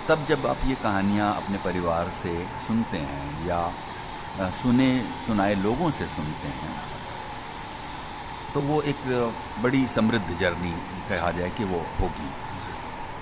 तब 0.08 0.24
जब 0.28 0.46
आप 0.46 0.64
ये 0.66 0.74
कहानियाँ 0.82 1.34
अपने 1.36 1.58
परिवार 1.64 2.12
से 2.22 2.34
सुनते 2.66 2.98
हैं 3.00 3.46
या 3.46 3.60
सुने 4.62 4.88
सुनाए 5.26 5.54
लोगों 5.54 5.90
से 5.90 6.06
सुनते 6.08 6.48
हैं 6.60 6.74
तो 8.54 8.60
वो 8.60 8.80
एक 8.82 9.02
बड़ी 9.62 9.86
समृद्ध 9.86 10.38
जर्नी 10.40 10.72
कहा 11.08 11.30
जाए 11.30 11.50
कि 11.58 11.64
वो 11.64 11.80
होगी। 12.00 12.30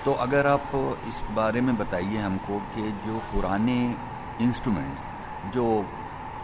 तो 0.05 0.13
अगर 0.25 0.47
आप 0.47 0.71
इस 1.07 1.19
बारे 1.31 1.61
में 1.61 1.75
बताइए 1.77 2.17
हमको 2.17 2.59
कि 2.75 2.91
जो 3.05 3.17
पुराने 3.33 3.79
इंस्ट्रूमेंट्स 4.41 5.10
जो 5.49 5.85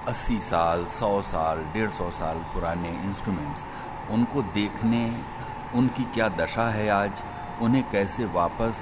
80 0.09 0.39
साल 0.39 0.85
100 0.85 1.21
साल 1.21 1.63
150 1.75 2.11
साल 2.11 2.37
पुराने 2.53 2.89
इंस्ट्रूमेंट्स 2.89 3.65
उनको 4.11 4.41
देखने, 4.41 5.01
उनकी 5.75 6.03
क्या 6.03 6.27
दशा 6.29 6.69
है 6.69 6.89
आज, 6.89 7.11
उन्हें 7.61 7.83
कैसे 7.91 8.25
वापस 8.25 8.81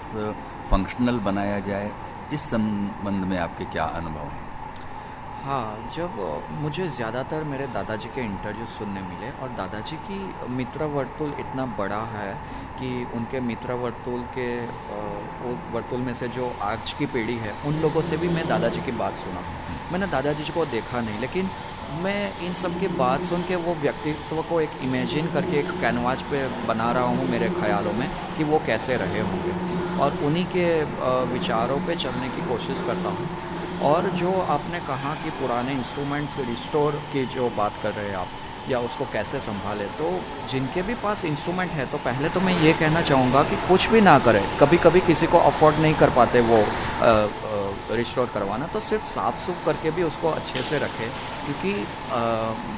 फंक्शनल 0.71 1.19
बनाया 1.19 1.59
जाए, 1.59 1.91
इस 2.33 2.41
संबंध 2.41 3.25
में 3.25 3.37
आपके 3.37 3.65
क्या 3.65 3.83
अनुभव 3.83 4.27
हैं? 4.29 4.44
हाँ 5.45 5.91
जब 5.95 6.15
मुझे 6.61 6.87
ज़्यादातर 6.89 7.43
मेरे 7.43 7.65
दादाजी 7.73 8.07
के 8.13 8.21
इंटरव्यू 8.21 8.65
सुनने 8.67 9.01
मिले 9.01 9.29
और 9.43 9.49
दादाजी 9.57 9.95
की 10.07 10.17
मित्र 10.51 10.83
वर्तुल 10.93 11.33
इतना 11.39 11.65
बड़ा 11.79 11.99
है 12.13 12.33
कि 12.79 12.89
उनके 13.15 13.39
मित्र 13.49 13.73
वर्तुल 13.83 14.21
के 14.37 14.47
वो 15.43 15.53
वर्तुल 15.73 16.01
में 16.07 16.13
से 16.15 16.27
जो 16.37 16.51
आज 16.63 16.93
की 16.93 17.05
पीढ़ी 17.05 17.35
है, 17.37 17.53
उन 17.67 17.79
लोगों 17.81 18.01
से 18.01 18.17
भी 18.17 18.29
मैं 18.29 18.47
दादाजी 18.47 18.81
की 18.81 18.91
बात 18.97 19.17
सुना। 19.17 19.43
मैंने 19.91 20.07
दादाजी 20.07 20.51
को 20.53 20.65
देखा 20.65 21.01
नहीं, 21.01 21.19
लेकिन 21.19 21.49
मैं 22.03 22.45
इन 22.45 22.53
सब 22.63 22.79
की 22.79 22.87
बात 22.97 23.21
सुन 23.25 23.43
के 23.47 23.55
वो 23.67 23.75
व्यक्तित्व 23.81 24.41
को 24.49 24.61
एक 24.61 24.83
इमेजिन 24.83 25.31
करके 25.33 25.59
एक 25.59 25.71
कैनवास 25.81 26.25
पे 26.31 26.47
बना 26.67 26.91
रहा 26.91 27.15
हूँ 27.15 27.29
मेरे 27.29 27.49
ख्यालों 27.61 27.93
में 27.93 28.07
कि 28.37 28.43
वो 28.43 28.61
कैसे 28.65 28.97
रहे 28.97 29.21
होंगे। 29.21 29.63
और 30.03 30.17
उन्हीं 30.25 30.45
के 30.55 30.69
विचारों 31.33 31.79
पे 31.87 31.95
चलने 31.97 32.29
की 32.29 32.47
कोशिश 32.47 32.83
करता 32.87 33.09
हूँ। 33.09 33.44
और 33.85 34.07
जो 34.19 34.31
आपने 34.49 34.79
कहा 34.87 35.13
कि 35.15 35.29
पुराने 35.39 35.71
इंस्ट्रूमेंट्स 35.73 36.37
रिस्टोर 36.47 36.93
की 37.13 37.25
जो 37.33 37.49
बात 37.57 37.73
कर 37.83 37.91
रहे 37.93 38.09
हैं 38.09 38.15
आप 38.17 38.69
या 38.69 38.79
उसको 38.79 39.05
कैसे 39.13 39.39
संभाले 39.39 39.85
तो 39.97 40.09
जिनके 40.51 40.81
भी 40.81 40.93
पास 41.01 41.23
इंस्ट्रूमेंट 41.25 41.71
है 41.71 41.85
तो 41.85 41.97
पहले 42.05 42.29
तो 42.29 42.39
मैं 42.41 42.57
ये 42.61 42.71
कहना 42.73 43.01
चाहूँगा 43.01 43.43
कि 43.49 43.55
कुछ 43.67 43.87
भी 43.89 44.01
ना 44.01 44.17
करें। 44.19 44.41
कभी 44.59 44.77
कभी 44.85 45.01
किसी 45.09 45.27
को 45.27 45.39
अफोर्ड 45.49 45.75
नहीं 45.79 45.93
कर 45.95 46.09
पाते 46.09 46.41
वो 46.47 46.63
रिस्टोर 47.95 48.31
करवाना 48.33 48.67
तो 48.67 48.79
सिर्फ़ 48.79 49.05
साफ़ 49.05 49.45
सुफ 49.45 49.65
करके 49.65 49.91
भी 49.91 50.03
उसको 50.03 50.29
अच्छे 50.31 50.63
से 50.63 50.79
रखें। 50.79 51.09
क्योंकि 51.45 51.73
आ, 52.11 52.21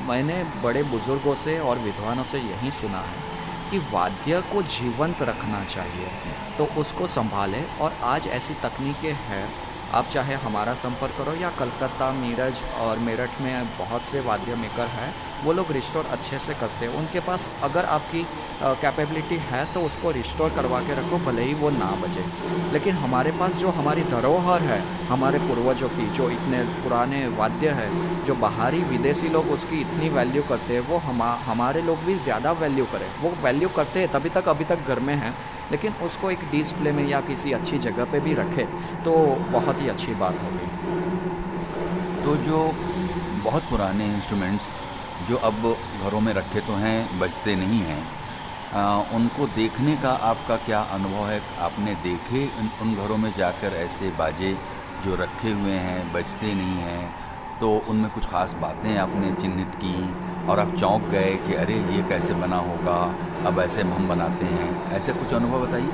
मैंने 0.10 0.44
बड़े 0.64 0.84
बुज़ुर्गों 0.92 1.36
से 1.46 1.58
और 1.60 1.80
विद्वानों 1.80 2.24
से 2.32 2.40
यही 2.40 2.72
सुना 2.82 3.02
है 3.04 3.26
कि 3.72 3.80
वाद्य 3.94 4.42
को 4.52 4.62
जीवंत 4.76 5.22
रखना 5.32 5.64
चाहिए 5.66 6.10
तो 6.58 6.68
उसको 6.82 7.08
संभालें। 7.08 7.64
और 7.80 7.98
आज 8.06 8.28
ऐसी 8.40 8.54
तकनीकें 8.64 9.14
हैं 9.30 9.46
आप 9.94 10.10
चाहे 10.13 10.36
हमारा 10.38 10.74
संपर्क 10.75 11.13
करो 11.17 11.34
या 11.36 11.50
कलकत्ता 11.60 12.12
मीरज 12.13 12.62
और 12.82 13.00
मेरठ 13.00 13.41
में 13.41 13.67
बहुत 13.77 14.01
से 14.03 14.20
वाद्य 14.22 14.56
मेकर 14.56 14.88
हैं, 14.89 15.13
वो 15.44 15.53
लोग 15.53 15.72
रिस्टोर 15.72 16.06
अच्छे 16.12 16.39
से 16.39 16.53
करते 16.53 16.86
हैं। 16.86 16.94
उनके 16.96 17.20
पास 17.20 17.48
अगर 17.63 17.86
आपकी 17.88 18.25
कैपेबिलिटी 18.62 19.36
है 19.44 19.63
तो 19.74 19.82
उसको 19.82 20.12
रिस्टोर 20.12 20.50
करवा 20.50 20.79
के 20.82 20.94
रखो, 20.94 21.17
भले 21.25 21.44
ही 21.44 21.53
वो 21.53 21.70
ना 21.70 21.89
बजे। 22.01 22.25
लेकिन 22.74 22.96
हमारे 22.96 23.32
पास 23.32 23.56
जो 23.56 23.70
हमारी 23.72 24.03
धरोहर 24.06 24.62
है, 24.63 24.79
हमारे 25.08 25.39
पूर्वजों 25.39 25.89
की, 25.89 26.08
जो 26.12 26.29
इतने 26.29 26.63
पुराने 26.84 27.27
वाद्य 27.38 27.70
है, 27.72 27.89
जो 28.25 28.36
बाहरी 28.36 28.79
विदेशी 28.86 29.29
लोग 29.29 29.51
उसकी 29.51 29.82
इतनी 29.82 30.10
वैल्यू 30.10 30.44
करते 30.44 30.74
हैं, 30.74 30.88
वो 30.88 30.98
हम, 31.00 31.22
हमारे 31.46 31.82
लोग 31.82 32.03
भी 32.06 32.15
ज़्यादा 32.20 32.51
वैल्यू 32.53 32.86
करें। 32.86 33.08
वो 33.22 33.36
वैल्यू 33.44 33.70
करते 33.70 34.00
हैं, 34.00 34.12
तभी 34.12 34.29
तक, 34.29 34.48
अभी 34.48 34.65
तक 34.65 34.88
घर 34.88 35.00
में 35.00 35.15
हैं। 35.15 35.34
लेकिन 35.71 35.93
उसको 36.03 36.31
एक 36.31 36.43
डिस्प्ले 36.51 36.91
में 36.91 37.05
या 37.07 37.21
किसी 37.21 37.51
अच्छी 37.51 37.79
जगह 37.79 38.05
पे 38.12 38.19
भी 38.19 38.33
रखे 38.33 38.65
तो 39.05 39.13
बहुत 39.51 39.81
ही 39.81 39.88
अच्छी 39.89 40.13
बात 40.15 40.43
होगी। 40.43 40.67
तो 42.24 42.36
जो 42.45 42.59
बहुत 43.43 43.63
पुराने 43.69 44.05
इंस्ट्रूमेंट्स 44.07 44.69
जो 45.29 45.38
अब 45.47 45.75
घरों 46.03 46.21
में 46.21 46.33
रखे 46.33 46.62
तो 46.62 46.74
हैं 46.75 47.19
बजते 47.19 47.55
नहीं 47.55 47.81
हैं 47.81 48.03
उनको 49.15 49.45
देखने 49.55 49.95
का 49.97 50.12
आपका 50.29 50.55
क्या 50.65 50.79
अनुभव 50.93 51.29
है? 51.29 51.41
आपने 51.59 51.93
देखे 52.03 52.45
उन, 52.59 52.69
उन 52.81 52.95
घरों 52.95 53.17
में 53.17 53.31
जाकर 53.38 53.74
ऐसे 53.75 54.09
बाजे 54.17 54.51
जो 55.05 55.15
रखे 55.15 55.51
हुए 55.51 55.77
हैं 55.86 56.01
बजते 56.13 56.53
नहीं 56.53 56.77
हैं 56.81 57.03
तो 57.59 57.69
उनमें 57.89 58.09
कुछ 58.12 58.25
ख़ास 58.25 58.51
बातें 58.62 58.97
आपने 58.97 59.31
चिन्हित 59.41 59.75
की 59.83 59.93
और 60.50 60.60
आप 60.60 60.75
चौंक 60.75 61.01
गए 61.01 61.36
कि 61.48 61.54
अरे, 61.54 61.74
ये 61.74 62.04
कैसे 62.04 62.34
बना 62.34 62.56
होगा? 62.56 63.16
अब 63.46 63.60
ऐसे 63.60 63.82
हम 63.82 64.10
बनाते 64.10 64.46
हैं। 64.46 64.92
ऐसे 64.92 65.13
कुछ 65.13 65.34
अनुभव 65.34 65.68
बताइए। 65.68 65.92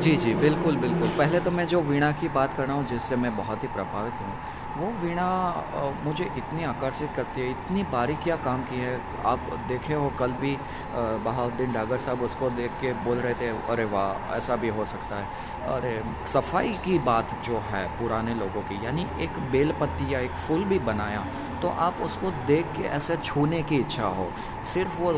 जी 0.00 0.16
जी, 0.16 0.34
बिल्कुल 0.34 0.76
बिल्कुल। 0.76 1.08
पहले 1.18 1.40
तो 1.40 1.50
मैं 1.50 1.66
जो 1.66 1.80
वीणा 1.80 2.12
की 2.12 2.28
बात 2.28 2.54
कर 2.56 2.66
रहा 2.66 2.76
हूँ, 2.76 2.86
जिससे 2.88 3.16
मैं 3.16 3.36
बहुत 3.36 3.62
ही 3.62 3.68
प्रभावित 3.68 4.12
हूँ 4.12 4.32
वो 4.76 4.86
वीणा 5.00 5.28
मुझे 6.04 6.24
इतनी 6.36 6.64
आकर्षित 6.64 7.10
करती 7.16 7.40
है, 7.40 7.50
इतनी 7.50 7.82
बारीकियाँ 7.92 8.38
काम 8.44 8.62
की 8.62 8.80
है। 8.80 9.00
आप 9.26 9.48
देखे 9.68 9.94
हो, 9.94 10.10
कल 10.18 10.32
भी 10.40 10.56
बहाउद्दीन 11.24 11.72
डागर 11.72 11.98
साहब 11.98 12.22
उसको 12.22 12.50
देख 12.52 12.70
के 12.80 12.92
बोल 13.04 13.18
रहे 13.18 13.34
थे, 13.34 13.48
अरे 13.68 13.84
वाह, 13.86 14.36
ऐसा 14.36 14.56
भी 14.56 14.68
हो 14.70 14.84
सकता 14.86 15.16
है। 15.16 15.54
अरे, 15.70 15.94
सफ़ाई 16.32 16.72
की 16.84 16.98
बात 17.06 17.34
जो 17.44 17.58
है 17.66 17.86
पुराने 17.98 18.34
लोगों 18.34 18.62
की, 18.62 18.84
यानी 18.86 19.06
एक 19.20 19.38
बेलपत्ती 19.52 20.12
या 20.14 20.20
एक 20.20 20.34
फूल 20.46 20.64
भी 20.64 20.78
बनाया 20.84 21.24
तो 21.62 21.68
आप 21.80 22.00
उसको 22.02 22.30
देख 22.46 22.66
के 22.76 22.82
ऐसे 22.90 23.16
छूने 23.18 23.62
की 23.62 23.76
इच्छा 23.76 24.06
हो। 24.16 24.28
सिर्फ़ 24.72 25.00
वो 25.00 25.12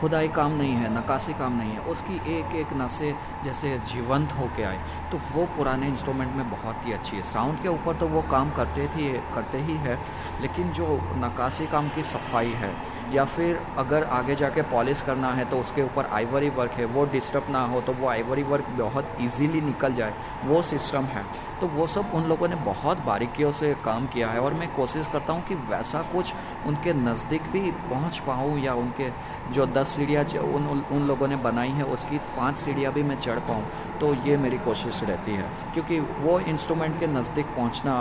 खुदाई 0.00 0.28
काम 0.30 0.52
नहीं 0.52 0.74
है 0.74 0.88
नकाशी 0.90 1.32
काम 1.34 1.56
नहीं 1.56 1.72
है। 1.72 1.80
उसकी 1.90 2.14
एक 2.30 2.54
एक 2.56 2.72
नशे 2.74 3.12
जैसे 3.44 3.76
जीवंत 3.86 4.32
होके 4.32 4.62
आए 4.62 4.78
तो 5.10 5.18
वो 5.32 5.44
पुराने 5.56 5.86
इंस्ट्रूमेंट 5.88 6.34
में 6.36 6.50
बहुत 6.50 6.86
ही 6.86 6.92
अच्छी 6.92 7.16
है। 7.16 7.22
साउंड 7.24 7.60
के 7.62 7.68
ऊपर 7.68 7.96
तो 7.96 8.08
वो 8.08 8.22
काम 8.30 8.50
करते 8.50 8.86
थी, 8.88 9.08
करते 9.34 9.58
ही 9.60 9.76
है, 9.78 9.98
लेकिन 10.40 10.70
जो 10.72 10.86
नकासी 11.18 11.66
काम 11.66 11.88
की 11.88 12.02
सफ़ाई 12.04 12.52
है, 12.56 12.72
या 13.12 13.24
फिर 13.26 13.60
अगर 13.78 14.04
आगे 14.12 14.34
जाके 14.36 14.62
पॉलिश 14.70 15.02
करना 15.02 15.30
है 15.32 15.44
तो 15.44 15.60
उसके 15.60 15.82
ऊपर 15.82 16.06
आइवरी 16.12 16.48
वर्क 16.52 16.72
है, 16.72 16.84
वो 16.86 17.04
डिस्टर्ब 17.12 17.50
ना 17.50 17.64
हो 17.66 17.80
तो 17.80 17.92
वो 17.92 18.08
आइवरी 18.08 18.42
वर्क 18.44 18.68
बहुत 18.78 19.16
ईजीली 19.20 19.60
निकल 19.62 19.94
जाए, 19.94 20.14
वो 20.44 20.62
सिस्टम 20.64 21.04
है। 21.06 21.24
तो 21.60 21.66
वो 21.66 21.86
सब 21.86 22.12
उन 22.14 22.24
लोगों 22.24 22.48
ने 22.48 22.56
बहुत 22.64 23.00
बारीकियों 23.04 23.50
से 23.52 23.72
काम 23.84 24.06
किया 24.06 24.28
है 24.28 24.40
और 24.40 24.54
मैं 24.54 24.68
कोशिश 24.74 25.08
करता 25.12 25.32
हूँ 25.32 25.42
कि 25.44 25.54
वैसा 25.70 26.02
कुछ 26.12 26.32
उनके 26.66 26.92
नज़दीक 26.94 27.42
भी 27.52 27.70
पहुँच 27.90 28.18
पाऊँ 28.18 28.58
या 28.60 28.74
उनके 28.74 29.10
जो 29.52 29.66
दस 29.66 29.88
सीढ़ियाँ 29.88 30.24
उन 30.42 30.84
उन 30.92 31.02
लोगों 31.08 31.28
ने 31.28 31.36
बनाई 31.36 31.68
है, 31.70 31.84
उसकी 31.84 32.18
पाँच 32.36 32.58
सीढ़ियाँ 32.58 32.92
भी 32.92 33.02
मैं 33.02 33.18
चढ़ 33.20 33.38
पाऊँ 33.48 33.64
तो 34.00 34.12
ये 34.28 34.36
मेरी 34.36 34.58
कोशिश 34.58 35.02
रहती 35.02 35.32
है। 35.32 35.50
क्योंकि 35.74 36.00
वो 36.00 36.38
इंस्ट्रूमेंट 36.40 36.98
के 37.00 37.06
नज़दीक 37.06 37.46
पहुँचना 37.56 37.96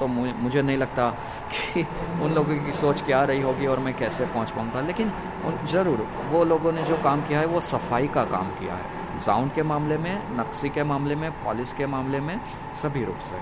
तो 0.00 0.06
मुझे 0.06 0.62
नहीं 0.62 0.76
लगता 0.76 1.08
कि 1.52 1.86
उन 2.22 2.32
लोगों 2.34 2.56
की 2.64 2.72
सोच 2.72 3.02
क्या 3.02 3.22
रही 3.24 3.40
होगी 3.40 3.66
और 3.66 3.78
मैं 3.78 3.94
कैसे 3.98 4.26
पहुँच 4.26 4.50
पाऊँगा। 4.50 4.80
लेकिन 4.80 5.12
ज़रूर, 5.66 6.06
वो 6.30 6.44
लोगों 6.44 6.72
ने 6.72 6.82
जो 6.84 6.96
काम 7.04 7.22
किया 7.22 7.40
है, 7.40 7.46
वो 7.46 7.60
सफ़ाई 7.60 8.08
का 8.08 8.24
काम 8.24 8.50
किया 8.50 8.74
है। 8.74 9.01
साउंड 9.18 9.52
के 9.52 9.62
मामले 9.62 9.98
में 9.98 10.36
नक्शी 10.38 10.68
के 10.68 10.84
मामले 10.84 11.14
में 11.14 11.30
पॉलिश 11.44 11.72
के 11.72 11.86
मामले 11.86 12.20
में 12.20 12.40
सभी 12.82 13.04
रूप 13.04 13.18
से। 13.20 13.40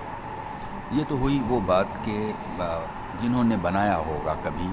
ये 0.97 1.05
तो 1.05 1.17
हुई 1.17 1.39
वो 1.49 1.61
बात 1.61 1.93
कि 2.07 2.17
जिन्होंने 3.23 3.57
बनाया 3.65 3.95
होगा 4.09 4.35
कभी 4.47 4.69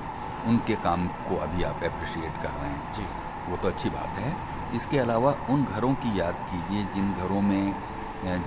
उनके 0.50 0.76
काम 0.84 1.08
को 1.08 1.36
अभी 1.38 1.64
आप 1.64 1.84
अप्रिशिएट 1.84 2.42
कर 2.44 2.50
रहे 2.52 2.70
हैं। 2.70 2.94
जी। 2.94 3.06
वो 3.50 3.58
तो 3.58 3.68
अच्छी 3.68 3.90
बात 3.90 4.20
है। 4.20 4.36
इसके 4.76 4.98
अलावा 5.00 5.36
उन 5.50 5.64
घरों 5.66 5.94
की 5.96 6.20
याद 6.20 6.46
कीजिए 6.50 6.84
जिन 6.96 7.14
घरों 7.14 7.42
में 7.42 7.76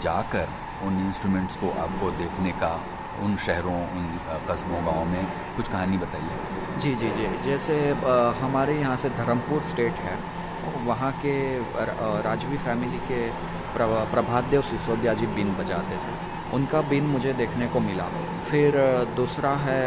जाकर 0.03 0.49
उन 0.85 0.99
इंस्ट्रूमेंट्स 1.07 1.57
को 1.57 1.71
आपको 1.81 2.11
देखने 2.11 2.53
का 2.53 2.73
उन 3.23 3.37
शहरों 3.37 3.77
उन 3.97 4.07
कस्बों 4.49 4.85
गाँव 4.87 5.05
में 5.05 5.25
कुछ 5.57 5.69
कहानी 5.69 5.99
बताइए। 5.99 6.79
जी 6.79 6.95
जी 6.95 7.11
जी। 7.11 7.27
जैसे 7.45 7.79
हमारे 8.41 8.79
यहाँ 8.81 8.97
से 8.97 9.11
धर्मपुर 9.11 9.63
स्टेट 9.63 9.95
है। 10.01 10.19
वहाँ 10.87 11.13
के 11.23 11.37
राजवी 12.23 12.57
फैमिली 12.59 12.99
के 13.09 13.21
प्रभात 13.75 14.45
देव 14.45 14.63
सिसोदिया 14.65 15.15
जी 15.15 15.27
बीन 15.35 15.55
बजाते 15.57 15.97
थे। 15.97 16.19
उनका 16.57 16.81
बीन 16.83 17.05
मुझे 17.07 17.33
देखने 17.33 17.67
को 17.67 17.81
मिला। 17.81 18.05
फिर 18.49 18.77
दूसरा 19.17 19.51
है 19.59 19.83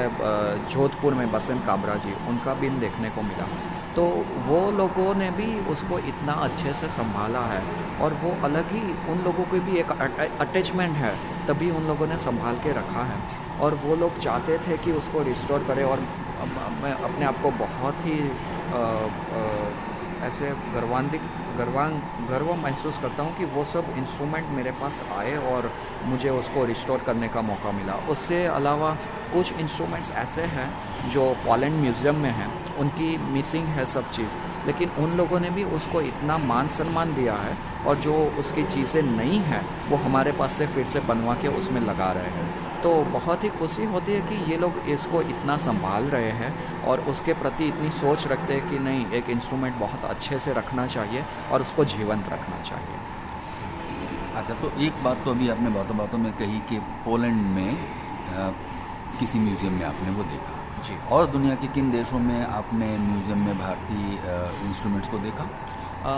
जोधपुर 0.70 1.13
में 1.13 1.32
बसंत 1.32 1.65
काबरा 1.68 1.96
जी 2.03 2.13
उनका 2.30 2.53
बीन 2.62 2.80
देखने 2.80 3.10
को 3.10 3.22
मिला। 3.22 3.48
तो 3.96 4.06
वो 4.46 4.60
लोगों 4.72 5.13
ने 5.15 5.30
भी 5.32 5.48
उसको 5.72 6.00
इतना 6.12 6.34
अच्छे 6.44 6.74
से 6.74 6.88
संभाला 6.89 7.42
है 7.46 7.62
और 8.01 8.13
वो 8.24 8.32
अलग 8.44 8.72
ही 8.72 8.82
उन 9.12 9.24
लोगों 9.25 9.44
की 9.51 9.60
भी 9.60 9.77
एक 9.80 9.92
अटैचमेंट 10.42 10.96
है 10.98 11.13
तभी 11.48 11.72
उन 11.72 11.88
लोगों 11.88 12.08
ने 12.08 12.18
संभाल 12.20 12.56
के 12.63 12.72
रखा 12.80 13.03
है। 13.03 13.18
और 13.62 13.80
वो 13.84 13.96
लोग 13.96 14.20
चाहते 14.20 14.58
थे 14.58 14.77
कि 14.77 14.92
उसको 14.92 15.22
रिस्टोर 15.24 15.63
करें 15.68 15.84
और 15.84 16.00
मैं 16.84 16.94
अपने 17.08 17.25
आप 17.25 17.42
को 17.42 17.51
बहुत 17.60 18.06
ही 18.06 18.20
आ, 18.74 18.80
आ, 18.80 19.44
ऐसे 20.24 20.50
गर्वान्वित 20.74 21.22
गर्वान 21.58 21.92
गर्व 22.30 22.53
महसूस 22.53 22.98
करता 22.98 23.24
हूँ 23.24 23.38
कि 23.38 23.46
वो 23.46 23.65
सब 23.65 23.94
इंस्ट्रूमेंट 23.98 24.48
मेरे 24.50 24.72
पास 24.72 25.01
आए 25.18 25.36
और 25.38 25.72
मुझे 26.06 26.30
उसको 26.30 26.65
रिस्टोर 26.65 27.00
करने 27.00 27.27
का 27.27 27.42
मौका 27.42 27.72
मिला। 27.72 27.94
उससे 27.94 28.46
अलावा 28.46 28.98
कुछ 29.34 29.53
इंस्ट्रूमेंट्स 29.53 30.12
ऐसे 30.12 30.42
हैं 30.42 30.74
जो 31.10 31.30
पोलैंड 31.46 31.82
म्यूज़ियम 31.82 32.15
में 32.15 32.30
हैं। 32.30 32.75
उनकी 32.77 33.18
मिसिंग 33.18 33.65
है 33.65 33.86
सब 33.86 34.12
चीज़। 34.12 34.38
लेकिन 34.65 34.89
उन 34.89 35.12
लोगों 35.12 35.39
ने 35.39 35.50
भी 35.50 35.63
उसको 35.63 36.01
इतना 36.01 36.38
मान 36.38 36.68
सम्मान 36.68 37.13
दिया 37.13 37.34
है 37.34 37.58
और 37.86 37.96
जो 37.96 38.13
उसकी 38.39 38.63
चीज़ें 38.63 39.01
नहीं 39.01 39.39
हैं, 39.39 39.65
वो 39.89 39.98
हमारे 39.98 40.32
पास 40.32 40.53
से 40.53 40.68
फिर 40.68 40.86
से 40.86 41.00
बनवा 41.00 41.34
के 41.34 41.48
उसमें 41.48 41.82
लगा 41.82 42.12
रहे 42.12 42.30
हैं। 42.30 42.73
तो 42.84 42.94
बहुत 43.12 43.44
ही 43.44 43.50
खुशी 43.50 43.86
होती 43.92 44.12
है 44.12 44.22
कि 44.22 44.36
ये 44.52 44.58
लोग 44.58 44.78
इसको 44.90 45.22
इतना 45.24 45.58
संभाल 45.66 46.04
रहे 46.10 46.32
हैं 46.40 46.52
और 46.84 47.00
उसके 47.10 47.34
प्रति 47.34 47.66
इतनी 47.66 47.90
सोच 47.98 48.28
रखते 48.28 48.54
हैं 48.54 48.70
कि 48.70 48.80
नहीं 48.80 49.06
एक 49.20 49.30
इंस्ट्रूमेंट 49.30 49.75
बहुत 49.80 50.06
अच्छे 50.06 50.40
से 50.40 50.54
रखना 50.54 50.88
चाहिए 50.88 51.24
और 51.52 51.62
उसको 51.62 51.86
जीवंत 51.94 52.30
रखना 52.30 52.62
चाहिए। 52.62 52.98
अच्छा 54.36 54.54
तो 54.54 54.72
एक 54.82 55.04
बात 55.04 55.24
तो 55.25 55.32
अभी 55.32 55.50
आपने 55.50 55.70
बातों 55.70 55.98
बातों 55.98 56.18
में 56.18 56.32
कही 56.34 56.60
कि 56.70 56.80
पोलैंड 57.06 57.42
में 57.56 57.72
आ, 57.72 58.50
किसी 59.20 59.40
म्यूज़ियम 59.40 59.74
में 59.74 59.86
आपने 59.86 60.10
वो 60.12 60.24
देखा। 60.24 60.84
जी। 60.84 60.98
और 61.12 61.28
दुनिया 61.28 61.56
के 61.56 61.68
किन 61.74 61.92
देशों 61.92 62.20
में 62.20 62.46
आपने 62.46 62.88
म्यूज़ियम 63.00 63.46
में 63.46 63.58
भारतीय 63.60 64.08
इंस्ट्रूमेंट्स 64.68 65.10
को 65.10 65.18
देखा? 65.20 65.44
आ, 66.04 66.13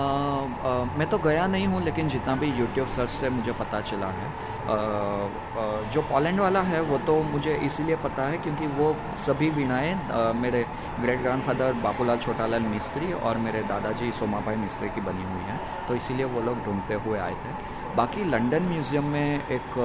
आ, 0.69 0.83
मैं 0.97 1.07
तो 1.09 1.17
गया 1.19 1.47
नहीं 1.47 1.67
हूँ 1.67 1.81
लेकिन 1.83 2.07
जितना 2.09 2.35
भी 2.35 2.47
यूट्यूब 2.53 2.87
सर्च 2.87 3.09
से 3.11 3.29
मुझे 3.29 3.51
पता 3.59 3.81
चला 3.83 4.07
है 4.19 4.29
जो 4.65 6.01
पोलैंड 6.03 6.39
वाला 6.39 6.61
है, 6.63 6.81
वो 6.83 6.97
तो 7.07 7.21
मुझे 7.23 7.55
इसीलिए 7.65 7.95
पता 8.03 8.23
है 8.25 8.37
क्योंकि 8.37 8.67
वो 8.77 8.95
सभी 9.19 9.49
वीणाएँ 9.51 9.93
मेरे 10.35 10.65
ग्रेट 11.01 11.21
ग्रैंडफादर 11.21 11.73
बापूलाल 11.83 12.17
छोटालाल 12.19 12.61
मिस्त्री 12.65 13.11
और 13.21 13.37
मेरे 13.37 13.61
दादाजी 13.69 14.11
सोमाभाई 14.13 14.55
मिस्त्री 14.57 14.89
की 14.89 15.01
बनी 15.01 15.23
हुई 15.23 15.43
हैं 15.49 15.59
तो 15.87 15.95
इसीलिए 15.95 16.25
वो 16.27 16.41
लोग 16.41 16.63
ढूंढते 16.65 16.93
हुए 17.05 17.19
आए 17.19 17.35
थे। 17.35 17.53
बाकी 17.95 18.23
लंदन 18.25 18.63
म्यूज़ियम 18.63 19.05
में 19.07 19.47
एक 19.49 19.75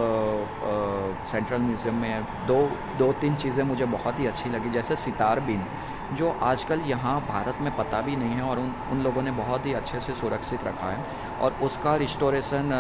सेंट्रल 1.28 1.60
म्यूज़ियम 1.62 1.94
में 1.96 2.24
दो 2.46 2.58
दो 2.98 3.12
तीन 3.20 3.34
चीज़ें 3.36 3.62
मुझे 3.64 3.84
बहुत 3.86 4.18
ही 4.20 4.26
अच्छी 4.26 4.50
लगी, 4.50 4.70
जैसे 4.70 4.96
सितार 4.96 5.40
बिन। 5.40 5.62
जो 6.10 6.30
आजकल 6.42 6.80
यहाँ 6.86 7.20
भारत 7.28 7.58
में 7.60 7.76
पता 7.76 8.00
भी 8.00 8.16
नहीं 8.16 8.34
है 8.34 8.42
और 8.42 8.58
उन 8.58 8.72
उन 8.92 9.00
लोगों 9.02 9.22
ने 9.22 9.30
बहुत 9.32 9.66
ही 9.66 9.72
अच्छे 9.72 10.00
से 10.00 10.14
सुरक्षित 10.14 10.64
रखा 10.64 10.86
है। 10.86 11.04
और 11.40 11.52
उसका 11.62 11.94
रिस्टोरेशन 11.96 12.70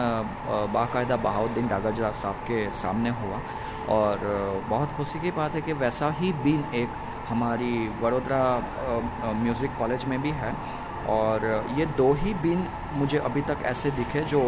बाकायदा 0.74 1.16
बहाउद्दीन 1.18 1.68
डागरजा 1.68 2.10
साहब 2.12 2.44
के 2.48 2.68
सामने 2.74 3.10
हुआ। 3.20 3.40
और 3.90 4.18
बहुत 4.68 4.92
खुशी 4.92 5.20
की 5.20 5.30
बात 5.30 5.54
है 5.54 5.60
कि 5.60 5.72
वैसा 5.76 6.10
ही 6.18 6.32
बीन 6.42 6.64
एक 6.74 6.98
हमारी 7.28 7.88
वडोदरा 8.02 8.42
म्यूज़िक 9.34 9.76
कॉलेज 9.78 10.04
में 10.04 10.20
भी 10.22 10.30
है। 10.36 10.54
और 11.08 11.44
ये 11.76 11.84
दो 11.96 12.12
ही 12.14 12.32
बीन 12.34 12.66
मुझे 12.94 13.18
अभी 13.18 13.42
तक 13.42 13.62
ऐसे 13.66 13.90
दिखे 13.90 14.20
जो 14.24 14.40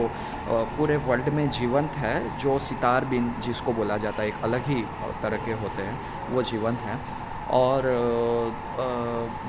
पूरे 0.49 0.97
वर्ल्ड 1.07 1.29
में 1.29 1.49
जीवंत 1.51 1.93
है, 1.97 2.39
जो 2.39 2.59
सितार 2.61 3.05
बीन 3.05 3.35
जिसको 3.41 3.73
बोला 3.73 3.97
जाता 3.97 4.23
है, 4.23 4.29
एक 4.29 4.43
अलग 4.45 4.67
ही 4.67 4.83
तरह 5.23 5.45
के 5.45 5.53
होते 5.63 5.83
हैं, 5.83 5.99
वो 6.31 6.43
जीवंत 6.43 6.81
हैं। 6.81 7.01
और 7.53 7.87
आ, 7.87 8.87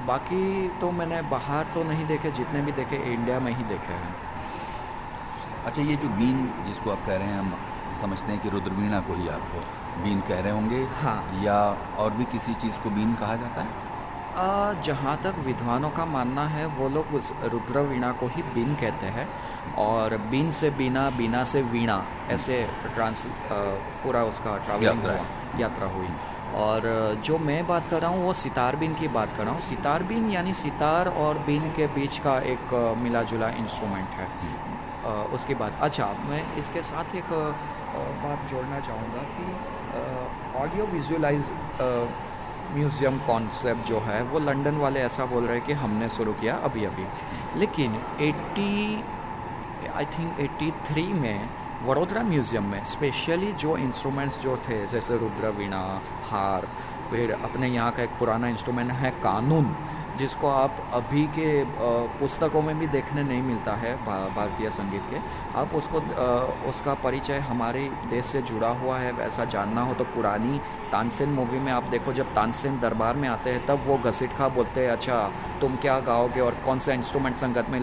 बाकी 0.08 0.68
तो 0.82 0.92
मैंने 0.92 1.22
बाहर 1.32 1.66
तो 1.74 1.84
नहीं 1.84 2.06
देखे 2.08 2.32
जितने 2.32 2.62
भी 2.62 2.72
देखे 2.72 2.96
इंडिया 3.14 3.40
में 3.40 3.52
ही 3.52 3.64
देखे 3.64 3.94
हैं। 3.94 4.16
अच्छा 5.66 5.82
ये 5.82 5.96
जो 5.96 6.10
बीन 6.18 6.44
जिसको 6.66 6.92
आप 6.92 7.06
कह 7.06 7.16
रहे 7.16 7.28
हैं 7.28 7.40
हम 7.40 7.54
समझते 8.02 8.32
हैं 8.32 8.42
कि 8.42 8.50
रुद्रवीणा 8.50 9.00
को 9.00 9.14
ही 9.14 9.28
आप 9.28 9.56
बीन 10.04 10.22
कह 10.22 10.40
रहे 10.40 10.52
होंगे 10.52 10.84
हाँ। 11.02 11.18
या 11.44 11.58
और 11.98 12.14
भी 12.14 12.26
किसी 12.32 12.54
चीज़ 12.54 12.78
को 12.84 12.90
बीन 12.90 13.16
कहा 13.16 13.36
जाता 13.36 13.62
है? 13.62 13.92
जहाँ 14.84 15.16
तक 15.24 15.36
विद्वानों 15.46 15.90
का 15.90 16.06
मानना 16.06 16.48
है 16.48 16.66
वो 16.78 16.88
लोग 16.90 17.14
उस 17.16 17.32
रुद्र 17.44 17.80
वीणा 17.88 18.12
को 18.12 18.28
ही 18.28 18.42
बीन 18.54 18.74
कहते 18.76 19.08
हैं 19.16 19.28
और 19.78 20.18
बीन 20.32 20.50
से 20.52 20.70
बीना 20.80 21.10
बीना 21.10 21.44
से 21.44 21.62
वीणा 21.74 21.98
ऐसे 22.32 22.56
ट्रांस 22.94 23.24
पूरा 24.04 24.24
उसका 24.24 24.58
ट्रैवलिंग 24.58 25.04
हुआ 25.04 25.60
यात्रा 25.60 25.88
हुई। 25.88 26.08
और 26.56 26.82
जो 27.26 27.38
मैं 27.40 27.66
बात 27.68 27.90
कर 27.90 28.02
रहा 28.02 28.10
हूँ 28.12 28.24
वो 28.24 28.34
सितार 28.36 28.76
बीन 28.76 28.94
की 28.96 29.08
बात 29.10 29.36
कर 29.38 29.44
रहा 29.44 29.54
हूँ। 29.54 29.62
सितार 29.62 30.04
बीन 30.04 30.30
यानी 30.32 30.54
सितार 30.56 31.08
और 31.20 31.38
बीन 31.48 31.70
के 31.76 31.88
बीच 31.96 32.18
का 32.26 32.38
एक 32.52 32.74
मिला 32.98 33.24
जुला 33.32 33.50
इंस्ट्रूमेंट 33.62 34.10
है। 34.20 34.28
उसके 35.36 35.56
बाद 35.56 35.80
अच्छा 35.82 36.06
मैं 36.28 36.42
इसके 36.58 36.82
साथ 36.82 37.16
एक 37.16 37.32
बात 38.24 38.50
जोड़ना 38.52 38.80
चाहूँगा 38.80 39.24
कि 39.34 39.46
ऑडियो 40.60 40.86
विजुअलाइज 40.94 41.50
म्यूज़ियम 42.76 43.18
कॉन्सेप्ट 43.28 43.88
जो 43.88 44.00
है 44.02 44.22
वो 44.24 44.40
लंदन 44.40 44.78
वाले 44.78 45.00
ऐसा 45.02 45.26
बोल 45.34 45.44
रहे 45.46 45.58
हैं 45.58 45.66
कि 45.66 45.74
हमने 45.82 46.10
शुरू 46.10 46.34
किया 46.36 46.56
अभी 46.70 46.86
अभी 46.86 47.06
लेकिन 47.60 47.98
80 48.22 48.70
आई 49.96 50.06
थिंक 50.14 50.40
83 50.40 51.12
में 51.16 51.50
वडोदरा 51.86 52.22
म्यूज़ियम 52.24 52.64
में 52.64 52.84
स्पेशली 52.86 53.52
जो 53.54 53.76
इंस्ट्रूमेंट्स 53.78 54.40
जो 54.42 54.56
थे, 54.58 54.76
जैसे 54.88 55.18
रुद्र 55.18 55.50
वीणा 55.58 55.80
हार 56.30 56.68
फिर 57.10 57.32
अपने 57.34 57.68
यहाँ 57.68 57.92
का 57.92 58.04
एक 58.04 58.10
पुराना 58.20 58.48
इंस्ट्रूमेंट 58.48 58.92
है 58.92 59.12
कानून। 59.24 59.66
जिसको 60.18 60.48
आप 60.50 60.78
अभी 60.94 61.26
के 61.38 61.64
पुस्तकों 62.20 62.62
में 62.62 62.78
भी 62.80 62.88
देखने 62.90 63.24
नहीं 63.24 63.42
मिलता 63.44 63.74
है 63.76 63.96
भारतीय 64.06 64.70
संगीत 64.72 65.02
के, 65.10 65.20
आप 65.60 65.74
उसको 65.76 66.00
उसका 66.70 66.94
परिचय 67.04 67.40
हमारे 67.42 67.82
देश 68.10 68.26
से 68.26 68.42
जुड़ा 68.44 68.70
हुआ 68.80 68.98
है, 69.00 69.12
वैसा 69.14 69.46
जानना 69.48 69.82
हो 69.82 69.94
तो 69.94 70.04
पुरानी 70.14 70.60
तानसेन 70.92 71.30
मूवी 71.32 71.60
में 71.60 71.72
आप 71.72 71.90
देखो, 71.90 72.14
जब 72.14 72.34
तानसेन 72.36 72.80
दरबार 72.80 73.16
में 73.16 73.28
आते 73.30 73.50
हैं, 73.50 73.66
तब 73.66 73.84
वो 73.88 73.98
घसीट 74.00 74.34
खा 74.34 74.48
बोलते 74.50 74.86
हैं 74.86 74.92
अच्छा 74.92 75.20
तुम 75.62 75.76
क्या 75.78 76.00
गाओगे 76.02 76.42
और 76.42 76.58
कौन 76.66 76.80
सा 76.80 76.94
इंस्ट्रूमेंट 76.94 77.36
संगत 77.36 77.70
में 77.70 77.80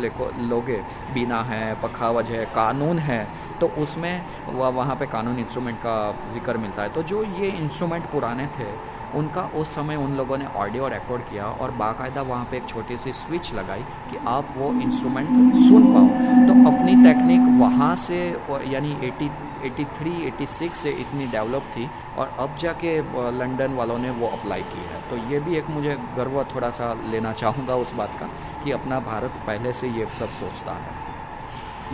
लोगे? 0.49 0.77
बीना 1.15 1.41
है, 1.43 1.75
पखावज 1.83 2.31
है, 2.31 2.45
कानून 2.55 2.99
है। 3.01 3.27
तो 3.61 3.67
उसमें 3.79 4.27
वह 4.49 4.69
वहाँ 4.71 4.97
पे 4.97 5.07
कानून 5.09 5.39
इंस्ट्रूमेंट 5.39 5.79
का 5.79 5.97
ज़िक्र 6.33 6.57
मिलता 6.59 6.83
है। 6.83 6.89
तो 6.89 7.03
जो 7.03 7.23
ये 7.25 7.49
इंस्ट्रूमेंट 7.51 8.07
पुराने 8.13 8.47
थे 8.59 8.69
उनका 9.15 9.43
उस 9.57 9.75
समय 9.75 9.97
उन 9.97 10.15
लोगों 10.17 10.37
ने 10.39 10.47
ऑडियो 10.57 10.89
रिकॉर्ड 10.89 11.23
किया 11.23 11.45
और 11.45 11.71
बाकायदा 11.77 12.23
वहाँ 12.23 12.45
पे 12.51 12.57
एक 12.57 12.67
छोटी 12.69 12.97
सी 12.97 13.13
स्विच 13.13 13.53
लगाई 13.55 13.83
कि 14.11 14.17
आप 14.29 14.55
वो 14.57 14.73
इंस्ट्रूमेंट 14.83 15.55
सुन 15.55 15.93
पाओ। 15.95 16.07
तो 16.47 16.53
अपनी 16.71 16.95
टेक्निक 17.05 17.41
वहाँ 17.61 17.95
से, 17.97 18.19
यानी 18.67 18.95
80 19.03 19.31
83 19.65 20.15
86 20.29 20.75
से 20.75 20.91
इतनी 21.01 21.27
डेवलप 21.27 21.71
थी 21.77 21.89
और 22.19 22.37
अब 22.41 22.57
जाके 22.57 22.97
लंदन 23.39 23.75
वालों 23.75 23.99
ने 23.99 24.11
वो 24.11 24.29
अप्लाई 24.29 24.63
की 24.63 24.85
है। 24.85 25.03
तो 25.11 25.17
ये 25.31 25.41
भी 25.41 25.57
एक 25.57 25.71
मुझे 25.71 25.97
गर्व 26.17 26.43
थोड़ा 26.55 26.71
सा 26.71 26.93
लेना 27.11 27.33
चाहूँगा 27.33 27.77
उस 27.77 27.95
बात 27.95 28.19
का 28.21 28.29
कि 28.65 28.71
अपना 28.71 29.01
भारत 29.01 29.43
पहले 29.47 29.73
से 29.73 29.89
ये 29.91 30.07
सब 30.19 30.31
सोचता 30.41 30.73
है। 30.73 30.99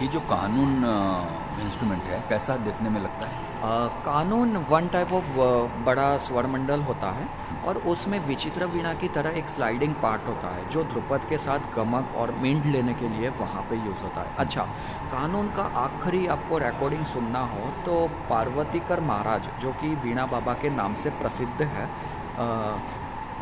ये 0.00 0.06
जो 0.06 0.20
कानून 0.30 0.72
इंस्ट्रूमेंट 1.64 2.02
है, 2.02 2.24
कैसा 2.28 2.56
देखने 2.64 2.90
में 2.90 3.00
लगता 3.00 3.26
है? 3.26 3.45
कानून 4.04 4.56
वन 4.70 4.88
टाइप 4.88 5.12
ऑफ़ 5.12 5.28
बड़ा 5.84 6.16
स्वरमंडल 6.18 6.80
होता 6.82 7.10
है 7.10 7.26
और 7.66 7.76
उसमें 7.88 8.18
विचित्र 8.26 8.66
वीणा 8.66 8.92
की 8.94 9.08
तरह 9.08 9.38
एक 9.38 9.48
स्लाइडिंग 9.48 9.94
पार्ट 10.02 10.26
होता 10.26 10.48
है 10.48 10.68
जो 10.70 10.84
ध्रुपद 10.84 11.26
के 11.28 11.38
साथ 11.38 11.74
गमक 11.76 12.14
और 12.16 12.30
मिंड 12.40 12.64
लेने 12.66 12.94
के 12.94 13.08
लिए 13.08 13.28
वहाँ 13.38 13.62
पे 13.70 13.76
यूज़ 13.76 14.02
होता 14.02 14.20
है। 14.20 14.34
अच्छा 14.38 14.62
कानून 15.12 15.48
का 15.56 15.62
आखिरी 15.76 16.26
आपको 16.26 16.58
रिकॉर्डिंग 16.58 17.04
सुनना 17.04 17.40
हो 17.52 17.70
तो 17.86 18.06
पार्वतीकर 18.30 19.00
महाराज 19.02 19.48
जो 19.62 19.72
कि 19.80 19.94
वीणा 20.04 20.26
बाबा 20.26 20.54
के 20.54 20.70
नाम 20.70 20.94
से 20.94 21.10
प्रसिद्ध 21.22 21.62
है 21.62 21.84
आ, 21.84 22.46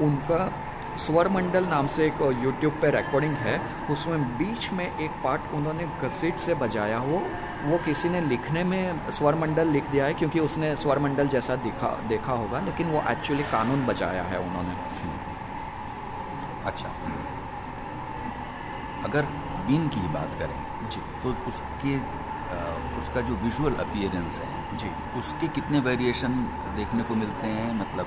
उनका 0.02 0.52
स्वर 0.98 1.28
मंडल 1.28 1.64
नाम 1.66 1.86
से 1.86 2.06
एक 2.06 2.20
यूट्यूब 2.42 2.72
पे 2.82 2.90
रिकॉर्डिंग 2.90 3.34
है। 3.36 3.60
उसमें 3.90 4.36
बीच 4.38 4.70
में 4.72 4.84
एक 4.86 5.10
पार्ट 5.24 5.52
उन्होंने 5.54 5.86
घसीट 6.02 6.36
से 6.38 6.54
बजाया 6.54 6.98
हो 6.98 7.22
वो 7.64 7.78
किसी 7.78 8.08
ने 8.08 8.20
लिखने 8.20 8.62
में 8.64 9.10
स्वर 9.10 9.34
मंडल 9.34 9.68
लिख 9.68 9.90
दिया 9.90 10.04
है 10.04 10.14
क्योंकि 10.14 10.40
उसने 10.40 10.74
स्वर 10.76 10.98
मंडल 10.98 11.28
जैसा 11.28 11.56
दिखा 11.62 11.88
देखा 12.08 12.32
होगा 12.32 12.60
लेकिन 12.60 12.90
वो 12.90 13.02
एक्चुअली 13.10 13.42
कानून 13.52 13.86
बचाया 13.86 14.22
है 14.22 14.38
उन्होंने। 14.40 14.74
अच्छा। 16.66 16.88
अगर 19.04 19.26
बीन 19.66 19.88
की 19.88 20.00
बात 20.08 20.36
करें 20.38 20.58
जी। 20.90 21.00
तो 21.22 21.30
उसके 21.48 21.96
उसका 23.00 23.20
जो 23.20 23.34
विजुअल 23.36 23.74
अपियरेंस 23.74 24.38
है 24.38 24.78
जी। 24.78 24.90
उसके 25.18 25.48
कितने 25.48 25.78
वेरिएशन 25.80 26.34
देखने 26.76 27.02
को 27.02 27.14
मिलते 27.14 27.46
हैं? 27.46 27.74
मतलब 27.74 28.06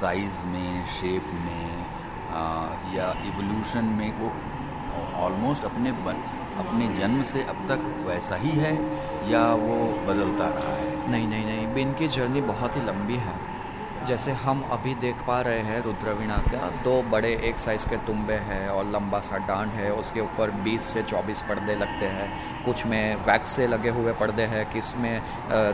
साइज़ 0.00 0.46
में 0.46 0.86
शेप 0.90 1.32
में 1.44 1.66
आ, 2.30 2.42
या 2.94 3.06
इवोल्यूशन 3.24 3.84
में 3.98 4.10
वो 4.18 4.28
ऑलमोस्ट 5.16 5.64
अपने 5.64 5.92
बन, 5.92 6.22
अपने 6.58 6.88
जन्म 6.98 7.22
से 7.22 7.42
अब 7.42 7.66
तक 7.68 8.06
वैसा 8.08 8.36
ही 8.36 8.50
है 8.50 8.74
या 9.30 9.44
वो 9.54 9.76
बदलता 10.06 10.48
रहा 10.48 10.74
है? 10.76 11.10
नहीं 11.10 11.28
नहीं 11.28 11.44
नहीं 11.46 11.74
बिन 11.74 11.92
की 11.92 12.08
जर्नी 12.08 12.40
बहुत 12.40 12.76
ही 12.76 12.86
लंबी 12.86 13.16
है। 13.18 13.38
जैसे 14.00 14.32
हम 14.32 14.62
अभी 14.72 14.94
देख 14.94 15.16
पा 15.26 15.40
रहे 15.40 15.58
हैं 15.60 15.82
रुद्रवीणा 15.82 16.36
का 16.36 16.68
दो 16.84 17.02
बड़े 17.02 17.32
एक 17.44 17.58
साइज़ 17.58 17.88
के 17.88 17.96
तुम्बे 17.96 18.34
हैं 18.34 18.68
और 18.68 18.84
लंबा 18.90 19.18
सा 19.20 19.38
डांड 19.38 19.70
है 19.70 19.90
उसके 19.92 20.20
ऊपर 20.20 20.50
20 20.64 20.82
से 20.82 21.02
24 21.02 21.42
पर्दे 21.42 21.74
लगते 21.74 22.06
हैं। 22.06 22.28
कुछ 22.64 22.86
में 22.86 23.14
वैक्स 23.16 23.50
से 23.50 23.66
लगे 23.66 23.90
हुए 23.90 24.12
पर्दे 24.12 24.42
हैं 24.42 24.64
किसमें 24.72 25.22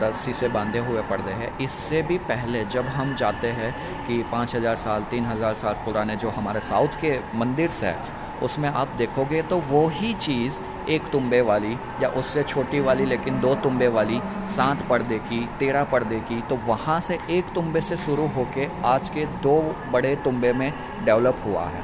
रस्सी 0.03 0.33
से 0.33 0.47
बांधे 0.47 0.79
हुए 0.79 1.01
पर्दे 1.01 1.31
हैं। 1.31 1.57
इससे 1.57 2.01
भी 2.01 2.17
पहले 2.27 2.65
जब 2.65 2.87
हम 2.87 3.15
जाते 3.15 3.51
हैं 3.51 3.73
कि 4.07 4.23
5000 4.23 4.75
साल 4.75 5.03
3000 5.03 5.53
साल 5.53 5.73
पुराने 5.85 6.15
जो 6.15 6.29
हमारे 6.29 6.59
साउथ 6.59 7.01
के 7.01 7.19
मंदिर 7.35 7.69
से 7.69 7.95
उसमें 8.43 8.69
आप 8.69 8.87
देखोगे 8.97 9.41
तो 9.41 9.57
वो 9.67 9.87
ही 9.89 10.13
चीज़ 10.15 10.59
एक 10.89 11.07
तुम्बे 11.11 11.41
वाली 11.41 11.73
या 12.01 12.09
उससे 12.17 12.43
छोटी 12.43 12.79
वाली 12.79 13.05
लेकिन 13.05 13.39
दो 13.39 13.53
तुम्बे 13.55 13.87
वाली, 13.89 14.19
सात 14.47 14.87
पर्दे 14.89 15.19
की, 15.21 15.39
तेरह 15.59 15.83
पर्दे 15.83 16.19
की 16.21 16.41
तो 16.41 16.55
वहाँ 16.65 16.99
से 17.01 17.17
एक 17.29 17.53
तुम्बे 17.55 17.81
से 17.81 17.97
शुरू 17.97 18.27
होके 18.27 18.67
आज 18.85 19.09
के 19.09 19.25
दो 19.43 19.59
बड़े 19.91 20.15
तुम्बे 20.15 20.53
में 20.53 20.71
डेवलप 21.05 21.41
हुआ 21.45 21.65
है। 21.65 21.83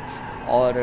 और 0.50 0.78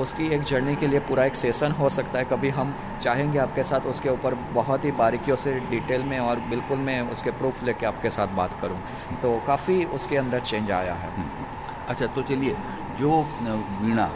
उसकी 0.00 0.26
एक 0.34 0.42
जर्नी 0.42 0.74
के 0.76 0.86
लिए 0.86 1.00
पूरा 1.00 1.24
एक 1.24 1.34
सेशन 1.34 1.72
हो 1.72 1.88
सकता 1.88 2.18
है। 2.18 2.24
कभी 2.24 2.48
हम 2.50 2.74
चाहेंगे 3.02 3.38
आपके 3.38 3.64
साथ 3.64 3.86
उसके 3.86 4.08
ऊपर 4.10 4.34
बहुत 4.52 4.84
ही 4.84 4.90
बारीकियों 4.92 5.36
से 5.36 5.52
डिटेल 5.70 6.02
में 6.02 6.18
और 6.18 6.40
बिल्कुल 6.50 6.78
मैं 6.80 7.00
उसके 7.10 7.30
प्रूफ 7.32 7.62
लेके 7.64 7.86
आपके 7.86 8.10
साथ 8.10 8.34
बात 8.36 8.58
करूँ 8.62 8.78
तो 9.22 9.38
काफ़ी 9.46 9.84
उसके 9.94 10.16
अंदर 10.16 10.40
चेंज 10.42 10.70
आया 10.70 10.94
है। 10.94 11.10
हम्म। 11.16 11.46
अच्छा 11.88 12.06
तो 12.06 12.22
चलिए, 12.22 12.56
जो 12.98 13.22
वीणा 13.42 14.10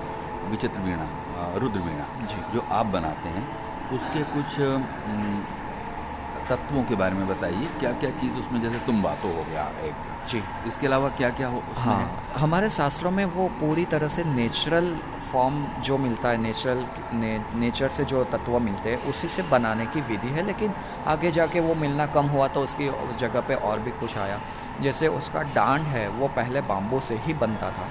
विचित्र 0.48 0.80
वीणा 0.80 1.06
रुद्र 1.58 1.80
वीणा 1.80 2.06
जो 2.54 2.66
आप 2.72 2.86
बनाते 2.96 3.28
हैं 3.28 3.46
उसके 3.92 4.22
कुछ 4.32 4.60
तत्वों 6.48 6.82
के 6.84 6.94
बारे 6.96 7.14
में 7.14 7.26
बताइए 7.28 7.66
क्या 7.80 7.90
क्या 8.02 8.10
चीज़ 8.20 8.34
उसमें 8.38 8.60
जैसे 8.62 8.78
तुम 8.86 9.02
बातों 9.02 9.34
हो 9.34 9.44
गया 9.44 9.64
एक। 9.86 10.06
जी। 10.30 10.42
इसके 10.68 10.86
अलावा 10.86 11.08
क्या 11.18 11.28
क्या 11.30 11.48
हो 11.48 11.62
हाँ 11.76 12.00
हमारे 12.36 12.68
शास्त्रों 12.70 13.10
में 13.10 13.24
वो 13.34 13.48
पूरी 13.60 13.84
तरह 13.84 14.08
से 14.08 14.24
नेचुरल 14.24 14.94
फॉर्म 15.32 15.64
जो 15.84 15.98
मिलता 15.98 16.28
है 16.28 16.36
नेचुरल 16.42 16.84
ने, 17.12 17.38
नेचर 17.54 17.88
से 17.88 18.04
जो 18.04 18.24
तत्व 18.32 18.58
मिलते 18.58 18.90
हैं 18.90 18.98
उसी 19.10 19.28
से 19.28 19.42
बनाने 19.50 19.86
की 19.86 20.00
विधि 20.08 20.28
है 20.28 20.46
लेकिन 20.46 20.72
आगे 21.06 21.30
जाके 21.30 21.60
वो 21.60 21.74
मिलना 21.74 22.06
कम 22.16 22.26
हुआ 22.26 22.48
तो 22.48 22.62
उसकी 22.62 22.90
जगह 23.20 23.40
पे 23.48 23.54
और 23.70 23.80
भी 23.80 23.90
कुछ 24.00 24.16
आया। 24.18 24.40
जैसे 24.80 25.08
उसका 25.10 25.42
डांड 25.54 25.82
है 25.86 26.08
वो 26.18 26.28
पहले 26.36 26.60
बाम्बू 26.68 27.00
से 27.00 27.16
ही 27.26 27.34
बनता 27.36 27.70
था। 27.70 27.88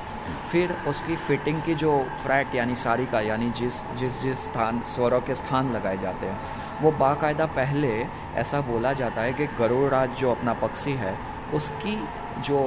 फिर 0.52 0.76
उसकी 0.88 1.16
फिटिंग 1.16 1.62
की 1.62 1.76
जो 1.76 1.92
फ्रैट 2.24 2.56
यानी 2.56 2.76
सारी 2.76 3.06
का, 3.06 3.22
यानी 3.22 3.50
जिस 3.52 3.82
जिस 4.00 4.22
जिस 4.22 4.44
स्थान, 4.46 4.82
स्वरों 4.88 5.22
के 5.22 5.36
स्थान 5.36 5.72
लगाए 5.72 5.98
जाते 5.98 6.26
हैं, 6.26 6.82
वो 6.82 6.92
बाकायदा 6.92 7.46
पहले 7.46 7.96
ऐसा 8.36 8.62
बोला 8.62 8.94
जाता 8.94 9.22
है 9.22 9.34
कि 9.34 9.48
गरुड़ 9.60 9.90
राज 9.92 10.10
जो 10.10 10.32
अपना 10.32 10.54
पक्षी 10.54 10.94
है, 10.94 11.16
उसकी 11.54 11.96
जो 12.40 12.60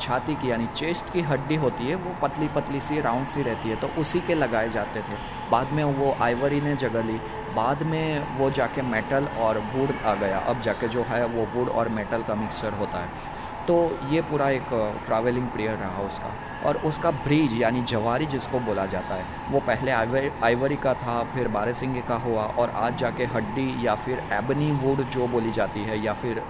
छाती 0.00 0.34
की, 0.34 0.50
यानी 0.50 0.66
चेस्ट 0.76 1.12
की 1.12 1.20
हड्डी 1.20 1.54
होती 1.54 1.86
है, 1.86 1.94
वो 1.94 2.14
पतली 2.22 2.48
पतली 2.48 2.80
सी 2.80 3.00
राउंड 3.00 3.26
सी 3.26 3.42
रहती 3.42 3.68
है 3.68 3.76
तो 3.76 3.88
उसी 4.00 4.20
के 4.20 4.34
लगाए 4.34 4.68
जाते 4.68 5.00
थे। 5.00 5.16
बाद 5.50 5.72
में 5.72 5.84
वो 5.84 6.12
आइवरी 6.22 6.60
ने 6.60 6.74
जगह 6.76 7.02
ली। 7.02 7.20
बाद 7.54 7.82
में 7.82 8.38
वो 8.38 8.50
जाके 8.50 8.82
मेटल 8.82 9.28
और 9.38 9.58
वुड 9.74 9.90
आ 10.06 10.14
गया। 10.14 10.38
अब 10.38 10.60
जाके 10.60 10.88
जो 10.88 11.02
है, 11.02 11.24
वो 11.26 11.46
वुड 11.54 11.68
और 11.68 11.88
मेटल 11.88 12.22
का 12.22 12.34
मिक्सचर 12.34 12.72
होता 12.72 12.98
है। 12.98 13.40
तो 13.68 13.98
ये 14.10 14.20
पूरा 14.20 14.48
एक 14.50 14.68
ट्रैवलिंग 15.06 15.46
पीरियड 15.46 15.80
रहा 15.80 16.02
उसका। 16.02 16.34
और 16.66 16.76
उसका 16.76 17.10
ब्रिज 17.10 17.60
यानी 17.62 17.82
जवारी 17.82 18.26
जिसको 18.26 18.60
बोला 18.60 18.86
जाता 18.86 19.14
है, 19.14 19.24
वो 19.50 19.60
पहले 19.60 19.90
आइवरी 19.90 20.76
का 20.76 20.94
था, 20.94 21.22
फिर 21.24 21.48
बारहसिंगे 21.48 22.00
का 22.00 22.14
हुआ, 22.14 22.42
और 22.42 22.70
आज 22.70 22.96
जाके 22.96 23.24
हड्डी 23.24 23.86
या 23.86 23.94
फिर 23.94 24.22
एबनी 24.32 24.70
वुड 24.72 25.04
जो 25.10 25.26
बोली 25.28 25.52
जाती 25.52 25.80
है, 25.80 26.04
या 26.04 26.12
फिर 26.12 26.42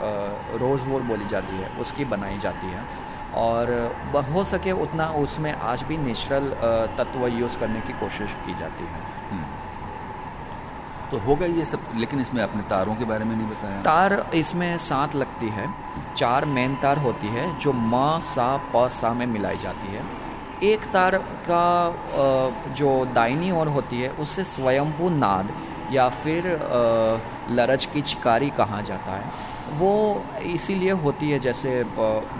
रोज़ 0.54 0.88
वुड 0.88 1.02
बोली 1.02 1.28
जाती 1.28 1.56
है, 1.56 1.68
उसकी 1.80 2.04
बनाई 2.04 2.38
जाती 2.38 2.66
है। 2.66 2.84
और 3.34 3.70
हो 4.32 4.44
सके 4.44 4.72
उतना 4.72 5.06
उसमें 5.06 5.52
आज 5.52 5.82
भी 5.82 5.96
नेचुरल 5.96 6.50
तत्व 6.98 7.26
यूज़ 7.26 7.58
करने 7.58 7.80
की 7.80 7.92
कोशिश 7.92 8.32
की 8.46 8.54
जाती 8.54 8.84
है। 8.84 9.00
हम्म। 9.30 9.61
तो 11.12 11.18
होगा 11.18 11.46
ये 11.46 11.64
सब, 11.64 11.80
लेकिन 11.96 12.20
इसमें 12.20 12.42
अपने 12.42 12.62
तारों 12.62 12.94
के 12.94 13.04
बारे 13.04 13.24
में 13.24 13.34
नहीं 13.36 13.46
बताया। 13.46 13.80
तार 13.82 14.30
इसमें 14.34 14.76
सात 14.78 15.14
लगती 15.14 15.48
है, 15.48 15.66
चार 16.16 16.44
मेन 16.48 16.76
तार 16.76 16.98
होती 16.98 17.28
है, 17.28 17.46
जो 17.58 17.72
म, 17.72 18.18
सा, 18.24 18.56
प, 18.74 18.88
सा 18.90 19.12
में 19.12 19.26
मिलाई 19.26 19.58
जाती 19.58 19.94
है। 19.94 20.04
एक 20.62 20.84
तार 20.92 21.16
का 21.48 21.64
जो 22.72 22.90
दाइनी 23.14 23.50
ओर 23.50 23.68
होती 23.68 24.00
है, 24.00 24.08
उससे 24.18 24.44
स्वयंभू 24.46 25.08
नाद, 25.10 25.52
या 25.92 26.08
फिर 26.08 26.46
लरज 27.50 27.84
की 27.86 28.02
चिकारी 28.02 28.50
कहा 28.50 28.80
जाता 28.82 29.12
है। 29.12 29.76
वो 29.78 29.92
इसीलिए 30.44 30.90
होती 31.02 31.30
है, 31.30 31.38
जैसे 31.38 31.84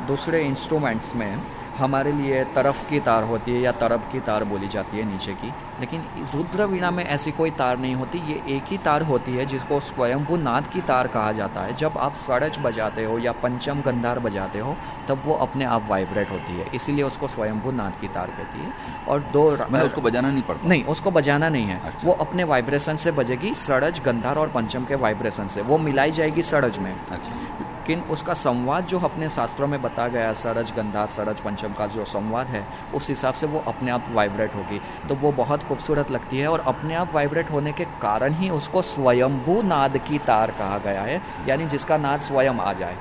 दूसरे 0.06 0.42
इंस्ट्रूमेंट्स 0.42 1.14
में 1.14 1.38
हमारे 1.78 2.12
लिए 2.12 2.42
तरफ़ 2.44 2.88
की 2.88 3.00
तार 3.00 3.22
होती 3.24 3.52
है 3.52 3.61
या 3.61 3.72
तरफ़ 3.72 4.11
की 4.12 4.20
तार 4.20 4.44
बोली 4.44 4.68
जाती 4.68 4.98
है 4.98 5.04
नीचे 5.04 5.32
की। 5.35 5.52
लेकिन 5.80 6.04
रुद्र 6.35 6.64
वीणा 6.64 6.90
में 6.90 7.04
ऐसी 7.04 7.32
कोई 7.32 7.50
तार 7.50 7.78
नहीं 7.78 7.94
होती। 7.94 8.18
ये 8.30 8.56
एक 8.56 8.64
ही 8.64 8.78
तार 8.78 9.02
होती 9.02 9.37
है 9.37 9.46
जिसको 9.46 9.80
स्वयंभू 9.80 10.37
नाद 10.37 10.66
की 10.66 10.80
तार 10.80 11.06
कहा 11.06 11.32
जाता 11.32 11.61
है। 11.61 11.74
जब 11.76 11.98
आप 11.98 12.14
सड़च 12.16 12.58
बजाते 12.58 13.04
हो 13.04 13.18
या 13.18 13.32
पंचम 13.32 13.80
गंधार 13.80 14.18
बजाते 14.18 14.58
हो 14.58 14.76
तब 15.08 15.22
वो 15.24 15.35
अपने 15.35 15.64
आप 15.64 15.87
वाइब्रेट 15.88 16.30
होती 16.30 16.58
है। 16.58 16.66
इसीलिए 16.74 17.04
उसको 17.04 17.28
स्वयंभू 17.28 17.70
नाद 17.70 17.98
की 18.00 18.08
तार 18.08 18.30
कहती 18.30 18.58
है। 18.58 18.72
और 19.08 19.20
दो 19.32 19.50
मैं 19.70 19.80
उसको 19.80 20.00
बजाना 20.00 20.30
नहीं 20.30 20.42
पड़ता? 20.42 20.68
नहीं 20.68 20.85
उसको 20.85 21.11
बजाना 21.11 21.48
नहीं 21.48 21.66
है। 21.66 21.80
अच्छा। 21.80 22.06
वो 22.06 22.12
अपने 22.20 22.44
वाइब्रेशन 22.44 22.96
से 22.96 23.11
बजेगी 23.12 23.54
सड़ज 23.54 24.00
गंधार 24.00 24.37
और 24.37 24.48
पंचम 24.48 24.85
के 24.85 24.94
वाइब्रेशन 24.94 25.48
से। 25.48 25.62
वो 25.62 25.78
मिलाई 25.78 26.11
जाएगी 26.11 26.42
सड़ज 26.42 26.78
में। 26.78 26.94
अच्छा। 27.11 27.71
लेकिन 27.82 28.00
उसका 28.10 28.34
संवाद 28.34 28.86
जो 28.86 28.98
अपने 28.98 29.28
शास्त्रों 29.28 29.66
में 29.66 29.80
बताया 29.82 30.08
गया 30.08 30.32
सरज, 30.32 30.70
गंधार, 30.72 31.06
सरज, 31.06 31.40
पंचम 31.40 31.72
का 31.72 31.86
जो 31.86 32.04
संवाद 32.04 32.46
है, 32.46 32.64
उस 32.94 33.08
हिसाब 33.08 33.34
से 33.34 33.46
वो 33.46 33.62
अपने 33.68 33.90
आप 33.90 34.04
वाइब्रेट 34.08 34.54
होगी। 34.54 34.80
तो 35.08 35.14
वो 35.14 35.32
बहुत 35.32 35.62
खूबसूरत 35.62 36.10
लगती 36.10 36.38
है 36.38 36.48
और 36.48 36.60
अपने 36.66 36.94
आप 36.94 37.14
वाइब्रेट 37.14 37.50
होने 37.50 37.72
के 37.72 37.84
कारण 38.02 38.34
ही 38.34 38.50
उसको 38.50 38.82
स्वयंभू 38.84 39.60
नाद 39.62 39.98
की 39.98 40.18
तार 40.18 40.50
कहा 40.50 40.78
गया 40.78 41.02
है, 41.02 41.20
यानी 41.48 41.66
जिसका 41.66 41.96
नाद 41.96 42.20
स्वयं 42.20 42.60
आ 42.60 42.72
जाए। 42.72 42.96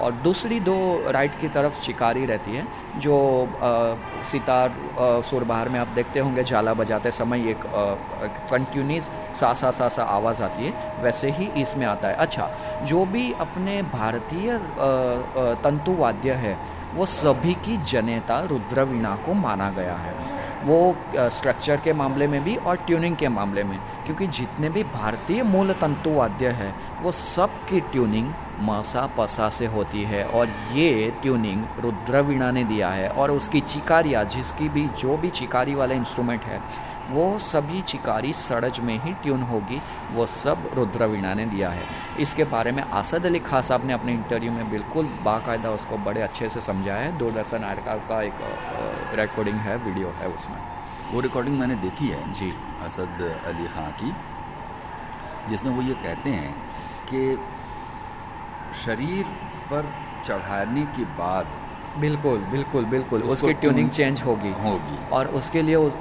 और 0.00 0.12
दूसरी 0.24 0.58
दो 0.60 0.76
राइट 1.10 1.40
की 1.40 1.48
तरफ़ 1.48 1.80
शिकारी 1.82 2.24
रहती 2.26 2.56
है, 2.56 2.66
जो 2.98 3.16
सितार 4.30 4.72
सुरबहार 5.24 5.68
में 5.68 5.78
आप 5.80 5.88
देखते 5.88 6.20
होंगे, 6.20 6.44
जाला 6.44 6.74
बजाते 6.74 7.10
समय 7.10 7.50
एक 7.50 7.66
कंटिन्यूस 8.50 9.10
सा 9.40 9.52
सा 9.52 9.70
सा 9.70 9.88
सा 9.88 10.02
आवाज़ 10.04 10.42
आती 10.42 10.64
है, 10.64 11.02
वैसे 11.02 11.30
ही 11.30 11.46
इसमें 11.62 11.86
आता 11.86 12.08
है। 12.08 12.14
अच्छा 12.16 12.50
जो 12.84 13.04
भी 13.06 13.32
अपने 13.40 13.82
भारतीय 13.92 14.58
तंतुवाद्य 15.64 16.32
है, 16.34 16.56
वो 16.94 17.06
सभी 17.06 17.54
की 17.64 17.76
जनेता 17.84 18.40
रुद्रवीणा 18.50 19.16
को 19.16 19.34
माना 19.36 19.70
गया 19.70 19.94
है। 19.96 20.35
वो 20.66 20.96
स्ट्रक्चर 21.16 21.76
के 21.76 21.92
मामले 21.92 22.26
में 22.26 22.44
भी 22.44 22.56
और 22.56 22.76
ट्यूनिंग 22.76 23.16
के 23.16 23.28
मामले 23.28 23.62
में। 23.62 23.78
क्योंकि 24.06 24.26
जितने 24.26 24.68
भी 24.68 24.82
भारतीय 24.84 25.42
मूल 25.42 25.72
तंतु 25.72 26.10
वाद्य 26.10 26.48
है, 26.48 26.74
वो 27.02 27.12
सब 27.12 27.50
की 27.68 27.80
ट्यूनिंग 27.80 28.32
मासा 28.60 29.06
पसा 29.18 29.50
से 29.50 29.66
होती 29.66 30.02
है। 30.02 30.24
और 30.24 30.48
ये 30.72 31.12
ट्यूनिंग 31.22 31.64
रुद्रवीणा 31.80 32.50
ने 32.50 32.64
दिया 32.64 32.88
है। 32.88 33.08
और 33.08 33.30
उसकी 33.30 33.60
चिकारियाँ 33.60 34.24
जिसकी 34.24 34.68
भी, 34.68 34.88
जो 34.88 35.16
भी 35.16 35.30
चिकारी 35.30 35.74
वाले 35.74 35.94
इंस्ट्रूमेंट 35.94 36.42
है 36.42 36.60
वो 37.10 37.38
सभी 37.38 37.80
चिकारी 37.82 38.32
सड़ज 38.32 38.80
में 38.80 38.98
ही 39.02 39.12
ट्यून 39.22 39.42
होगी 39.42 39.80
वो 40.12 40.26
सब 40.26 40.70
रुद्रवीणा 40.74 41.32
ने 41.34 41.44
दिया 41.46 41.70
है। 41.70 41.84
इसके 42.20 42.44
बारे 42.46 42.72
में 42.72 42.82
आसद 42.82 43.26
अली 43.26 43.38
खान 43.40 43.62
साहब 43.62 43.84
ने 43.86 43.92
अपने 43.92 44.12
इंटरव्यू 44.12 44.52
में 44.52 44.70
बिल्कुल 44.70 45.06
बाकायदा 45.24 45.70
उसको 45.70 45.98
बड़े 46.06 46.22
अच्छे 46.22 46.48
से 46.48 46.60
समझाया 46.60 47.00
है। 47.00 47.16
दूरदर्शन 47.18 47.64
आयरका 47.64 47.94
का 48.08 48.22
एक 48.22 49.18
रिकॉर्डिंग 49.20 49.58
है 49.58 49.76
वीडियो 49.84 50.14
है 50.20 50.28
उसमें। 50.28 50.56
वो 51.12 51.20
रिकॉर्डिंग 51.20 51.58
मैंने 51.58 51.74
देखी 51.82 52.08
है 52.08 52.32
जी। 52.32 52.52
असद 52.84 53.22
अली 53.46 53.66
खां 53.74 53.90
की 54.00 54.14
जिसमें 55.50 55.72
वो 55.72 55.82
ये 55.82 55.94
कहते 55.96 56.30
हैं 56.30 56.54
कि 57.10 57.20
शरीर 58.84 59.24
पर 59.70 59.92
चढ़ाने 60.26 60.84
के 60.96 61.04
बाद 61.18 61.46
बिल्कुल 62.00 62.38
बिल्कुल 62.50 62.84
बिल्कुल। 62.84 63.22
उसकी 63.24 63.52
ट्यूनिंग 63.54 63.90
चेंज 63.90 64.22
होगी। 64.22 64.50
होगी। 64.62 64.98
और 65.12 65.26
उसके 65.38 65.62
लिए 65.62 65.74
उस, 65.76 65.94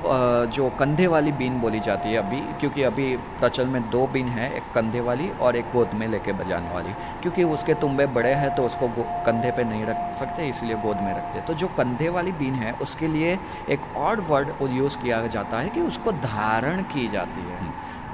जो 0.55 0.69
कंधे 0.79 1.07
वाली 1.07 1.31
बीन 1.31 1.59
बोली 1.61 1.79
जाती 1.79 2.09
है 2.09 2.17
अभी 2.17 2.39
क्योंकि 2.59 2.83
अभी 2.83 3.05
प्रचल 3.39 3.67
में 3.67 3.81
दो 3.89 4.05
बीन 4.07 4.27
है 4.29 4.51
एक 4.57 4.71
कंधे 4.75 4.99
वाली 4.99 5.29
और 5.41 5.55
एक 5.55 5.71
गोद 5.73 5.93
में 5.93 6.07
लेके 6.07 6.33
बजाने 6.33 6.73
वाली। 6.73 6.93
क्योंकि 7.21 7.43
उसके 7.55 7.73
तुम्बे 7.81 8.05
बड़े 8.17 8.33
हैं 8.33 8.53
तो 8.55 8.63
उसको 8.63 8.87
कंधे 9.25 9.51
पे 9.51 9.63
नहीं 9.63 9.85
रख 9.85 10.15
सकते 10.15 10.47
इसलिए 10.49 10.75
गोद 10.77 11.01
में 11.01 11.13
रखते 11.13 11.41
तो 11.41 11.53
जो 11.53 11.67
कंधे 11.77 12.09
वाली 12.09 12.31
बीन 12.41 12.53
है 12.55 12.71
उसके 12.81 13.07
लिए 13.07 13.37
एक 13.69 13.95
और 13.97 14.21
वर्ड 14.29 14.71
यूज़ 14.73 14.97
किया 14.97 15.25
जाता 15.27 15.59
है 15.59 15.69
कि 15.69 15.81
उसको 15.81 16.11
धारण 16.11 16.81
की 16.93 17.07
जाती 17.07 17.41
है। 17.41 17.73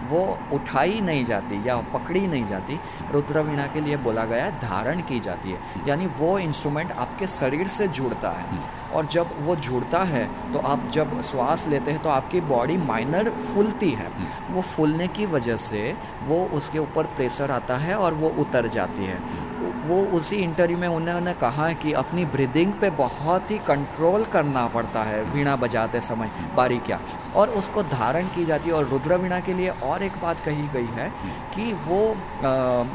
वो 0.09 0.39
उठाई 0.53 0.99
नहीं 1.01 1.25
जाती 1.25 1.67
या 1.67 1.75
पकड़ी 1.93 2.25
नहीं 2.27 2.47
जाती। 2.47 2.79
रुद्रवीणा 3.11 3.65
के 3.67 3.81
लिए 3.81 3.97
बोला 3.97 4.25
गया 4.25 4.45
है 4.45 4.59
धारण 4.61 5.01
की 5.01 5.19
जाती 5.19 5.51
है। 5.51 5.59
यानी 5.87 6.05
वो 6.19 6.37
इंस्ट्रूमेंट 6.39 6.91
आपके 6.91 7.27
शरीर 7.27 7.67
से 7.67 7.87
जुड़ता 7.87 8.29
है। 8.29 8.49
हम्म। 8.49 8.93
और 8.93 9.05
जब 9.05 9.29
वो 9.39 9.55
जुड़ता 9.55 10.03
है 10.03 10.23
तो 10.53 10.59
आप 10.59 10.89
जब 10.93 11.21
श्वास 11.21 11.67
लेते 11.67 11.91
हैं 11.91 12.01
तो 12.03 12.09
आपकी 12.09 12.41
बॉडी 12.41 12.77
माइनर 12.77 13.29
फूलती 13.29 13.89
है। 13.91 14.07
हम्म। 14.07 14.53
वो 14.53 14.61
फूलने 14.61 15.07
की 15.07 15.25
वजह 15.25 15.57
से 15.57 15.95
वो 16.23 16.43
उसके 16.53 16.79
ऊपर 16.79 17.05
प्रेशर 17.15 17.51
आता 17.51 17.77
है 17.77 17.95
और 17.95 18.13
वो 18.13 18.29
उतर 18.39 18.67
जाती 18.67 19.05
है। 19.05 19.19
वो 19.91 20.03
उसी 20.17 20.35
इंटरव्यू 20.35 20.77
में 20.77 20.87
उन्होंने 20.87 21.33
कहा 21.33 21.71
कि 21.73 21.91
अपनी 21.93 22.25
ब्रीदिंग 22.25 22.73
पे 22.73 22.89
बहुत 22.89 23.49
ही 23.51 23.57
कंट्रोल 23.59 24.23
करना 24.25 24.65
पड़ता 24.67 25.03
है, 25.03 25.21
वीणा 25.23 25.55
बजाते 25.55 26.01
समय 26.01 26.29
बारीकिया 26.55 26.99
और 27.35 27.49
उसको 27.51 27.83
धारण 27.83 28.27
की 28.27 28.45
जाती 28.45 28.69
है। 28.69 28.75
और 28.75 28.87
रुद्र 28.87 29.17
वीणा 29.17 29.39
के 29.39 29.53
लिए 29.53 29.69
और 29.83 30.03
एक 30.03 30.13
बात 30.21 30.37
कही 30.45 30.67
गई 30.67 30.89
है 30.93 31.09
कि 31.55 31.71
वो 31.87 31.99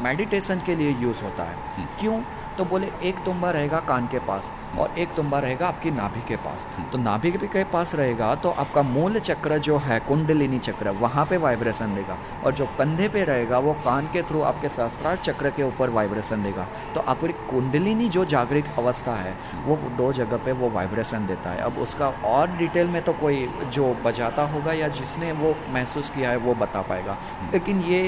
मेडिटेशन 0.03 0.61
के 0.65 0.75
लिए 0.75 0.95
यूज़ 0.99 1.23
होता 1.23 1.43
है। 1.43 1.87
क्यों? 1.99 2.19
तो 2.57 2.65
बोले, 2.65 2.87
एक 3.03 3.17
तुम्बा 3.25 3.51
रहेगा 3.51 3.79
कान 3.79 4.07
के 4.07 4.19
पास। 4.19 4.49
और 4.75 4.97
एक 4.99 5.13
तुम्बा 5.13 5.39
रहेगा 5.39 5.67
आपकी 5.67 5.91
नाभि 5.91 6.21
के 6.27 6.35
पास। 6.37 6.65
तो 6.91 6.97
नाभि 6.97 7.31
के 7.31 7.63
पास 7.65 7.93
रहेगा 7.95 8.33
तो 8.35 8.49
आपका 8.55 8.81
मूल 8.83 9.19
चक्र 9.19 9.57
जो 9.59 9.77
है 9.77 9.99
कुंडलिनी 9.99 10.59
चक्र 10.59 10.89
वहाँ 10.99 11.25
पे 11.25 11.37
वाइब्रेशन 11.37 11.95
देगा। 11.95 12.17
और 12.45 12.53
जो 12.53 12.65
कंधे 12.77 13.07
पे 13.09 13.23
रहेगा 13.23 13.59
वो 13.59 13.73
कान 13.85 14.07
के 14.13 14.21
थ्रू 14.21 14.41
आपके 14.43 14.69
सहस्त्रार 14.69 15.17
चक्र 15.19 15.49
के 15.49 15.63
ऊपर 15.63 15.89
वाइब्रेशन 15.89 16.43
देगा। 16.43 16.67
तो 16.95 16.99
आपकी 17.01 17.33
कुंडलिनी 17.49 18.09
जो 18.09 18.25
जागृत 18.25 18.73
अवस्था 18.77 19.15
है 19.15 19.33
वो 19.65 19.75
दो 19.97 20.11
जगह 20.13 20.37
पे 20.37 20.51
वो 20.53 20.69
वाइब्रेशन 20.69 21.27
देता 21.27 21.49
है। 21.49 21.61
अब 21.61 21.77
उसका 21.79 22.07
और 22.25 22.57
डिटेल 22.57 22.87
में 22.87 23.01
तो 23.01 23.13
कोई 23.13 23.47
जो 23.69 23.93
बजाता 24.05 24.43
होगा 24.47 24.73
या 24.73 24.87
जिसने 24.97 25.31
वो 25.33 25.55
महसूस 25.69 26.09
किया 26.09 26.29
है 26.29 26.37
वो 26.37 26.55
बता 26.55 26.81
पाएगा। 26.81 27.17
लेकिन 27.53 27.81
ये 27.83 27.99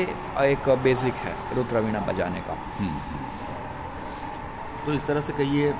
एक 0.43 0.69
बेसिक 0.83 1.13
है 1.15 1.35
रुद्रवीणा 1.55 1.99
बजाने 2.07 2.39
का। 2.39 2.57
हम्म। 2.79 2.97
तो 4.85 4.93
इस 4.93 5.05
तरह 5.05 5.21
से 5.21 5.33
कहिए 5.33 5.73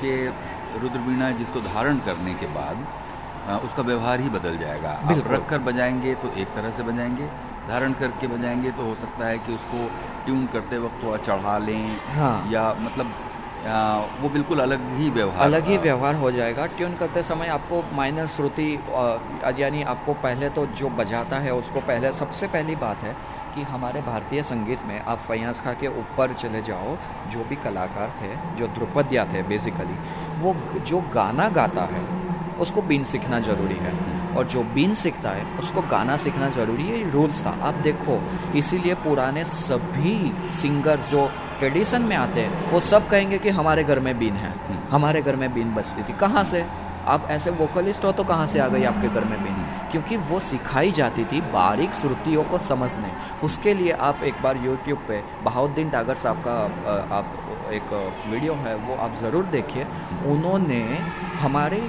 कि 0.00 0.12
रुद्रवीणा 0.80 1.30
जिसको 1.38 1.60
धारण 1.62 1.98
करने 2.06 2.34
के 2.34 2.46
बाद 2.54 2.86
उसका 3.64 3.82
व्यवहार 3.82 4.20
ही 4.20 4.28
बदल 4.30 4.56
जाएगा। 4.58 4.90
आप 5.04 5.28
रख 5.28 5.48
कर 5.50 5.58
बजाएँगे 5.68 6.14
तो 6.22 6.32
एक 6.40 6.48
तरह 6.56 6.70
से 6.70 6.82
बजाएँगे 6.82 7.26
धारण 7.68 7.92
करके 8.00 8.26
बजाएँगे 8.26 8.70
तो 8.72 8.82
हो 8.82 8.94
सकता 8.96 9.26
है 9.26 9.38
कि 9.38 9.54
उसको 9.54 9.86
ट्यून 10.24 10.46
करते 10.52 10.78
वक्त 10.78 11.02
थोड़ा 11.04 11.16
चढ़ा 11.24 11.56
लें 11.58 11.96
हाँ। 12.16 12.36
या 12.52 12.68
मतलब 12.80 13.14
आ, 13.58 13.96
वो 14.20 14.28
बिल्कुल 14.28 14.60
अलग 14.60 14.82
ही 14.96 15.08
व्यवहार 15.10 15.44
अलग 15.44 15.66
ही 15.66 15.76
व्यवहार 15.78 16.14
हो 16.14 16.30
जाएगा। 16.30 16.66
ट्यून 16.76 16.94
करते 16.96 17.22
समय 17.22 17.46
आपको 17.48 17.82
माइनर 17.96 18.26
श्रुति 18.34 18.68
यानी 19.58 19.82
आपको 19.94 20.14
पहले 20.22 20.50
तो 20.50 20.66
जो 20.80 20.88
बजाता 21.00 21.38
है 21.38 21.54
उसको 21.54 21.80
पहले 21.88 22.12
सबसे 22.12 22.46
पहली 22.48 22.76
बात 22.76 23.02
है 23.02 23.16
कि 23.58 23.64
हमारे 23.64 24.00
भारतीय 24.00 24.42
संगीत 24.42 24.78
में 24.86 25.00
आप 25.00 25.18
फयाज 25.18 25.60
खां 25.60 25.74
के 25.74 25.88
ऊपर 25.88 26.32
चले 26.32 26.62
जाओ, 26.62 26.96
जो 27.30 27.44
भी 27.44 27.56
कलाकार 27.56 28.12
थे, 28.20 28.56
जो 28.56 28.66
द्रुपदिया 28.66 29.24
थे 29.24 29.42
बेसिकली 29.42 29.96
वो 30.38 30.54
जो 30.80 31.00
गाना 31.00 31.48
गाता 31.48 31.82
है, 31.82 32.02
उसको 32.58 32.82
बीन 32.82 33.04
सीखना 33.04 33.40
ज़रूरी 33.40 33.74
है। 33.74 34.18
और 34.36 34.46
जो 34.46 34.62
बीन 34.62 34.94
सीखता 34.94 35.30
है, 35.30 35.44
उसको 35.58 35.82
गाना 35.82 36.16
सीखना 36.16 36.48
ज़रूरी 36.48 36.86
है 36.86 37.10
रूल्स 37.10 37.46
था। 37.46 37.50
आप 37.62 37.74
देखो, 37.74 38.20
इसीलिए 38.56 38.94
पुराने 38.94 39.44
सभी 39.44 40.16
सिंगर्स 40.52 41.10
जो 41.10 41.30
ट्रेडिशन 41.58 42.02
में 42.02 42.16
आते 42.16 42.40
हैं, 42.40 42.70
वो 42.70 42.80
सब 42.80 43.08
कहेंगे 43.08 43.38
कि 43.38 43.48
हमारे 43.48 43.84
घर 43.84 44.00
में 44.00 44.18
बीन 44.18 44.34
है। 44.34 44.52
हमारे 44.90 45.22
घर 45.22 45.36
में 45.36 45.54
बीन 45.54 45.74
बजती 45.74 46.02
थी। 46.02 46.12
कहाँ 46.12 46.44
से? 46.44 46.66
आप 47.06 47.26
ऐसे 47.30 47.50
वोकलिस्ट 47.50 48.04
हो 48.04 48.12
तो 48.12 48.24
कहाँ 48.24 48.46
से 48.46 48.58
आ 48.58 48.68
गई 48.68 48.84
आपके 48.84 49.08
घर 49.08 49.24
में 49.24 49.42
भी 49.42 49.50
क्योंकि 49.92 50.16
वो 50.28 50.40
सिखाई 50.42 50.90
जाती 50.92 51.24
थी 51.24 51.40
बारीक 51.52 51.94
श्रुतियों 51.94 52.44
को 52.44 52.58
समझने। 52.60 53.12
उसके 53.44 53.74
लिए 53.74 53.92
आप 54.02 54.22
एक 54.24 54.42
बार 54.42 54.56
यूट्यूब 54.64 55.04
पे 55.08 55.22
बहाउद्दीन 55.44 55.90
टागर 55.90 56.14
साहब 56.16 56.42
का 56.46 56.56
आप 57.16 57.70
एक 57.72 57.92
वीडियो 58.26 58.54
है 58.56 58.74
वो 58.78 58.94
आप 58.96 59.14
ज़रूर 59.20 59.44
देखिए। 59.48 59.84
उन्होंने 60.26 60.82
हमारे 61.40 61.80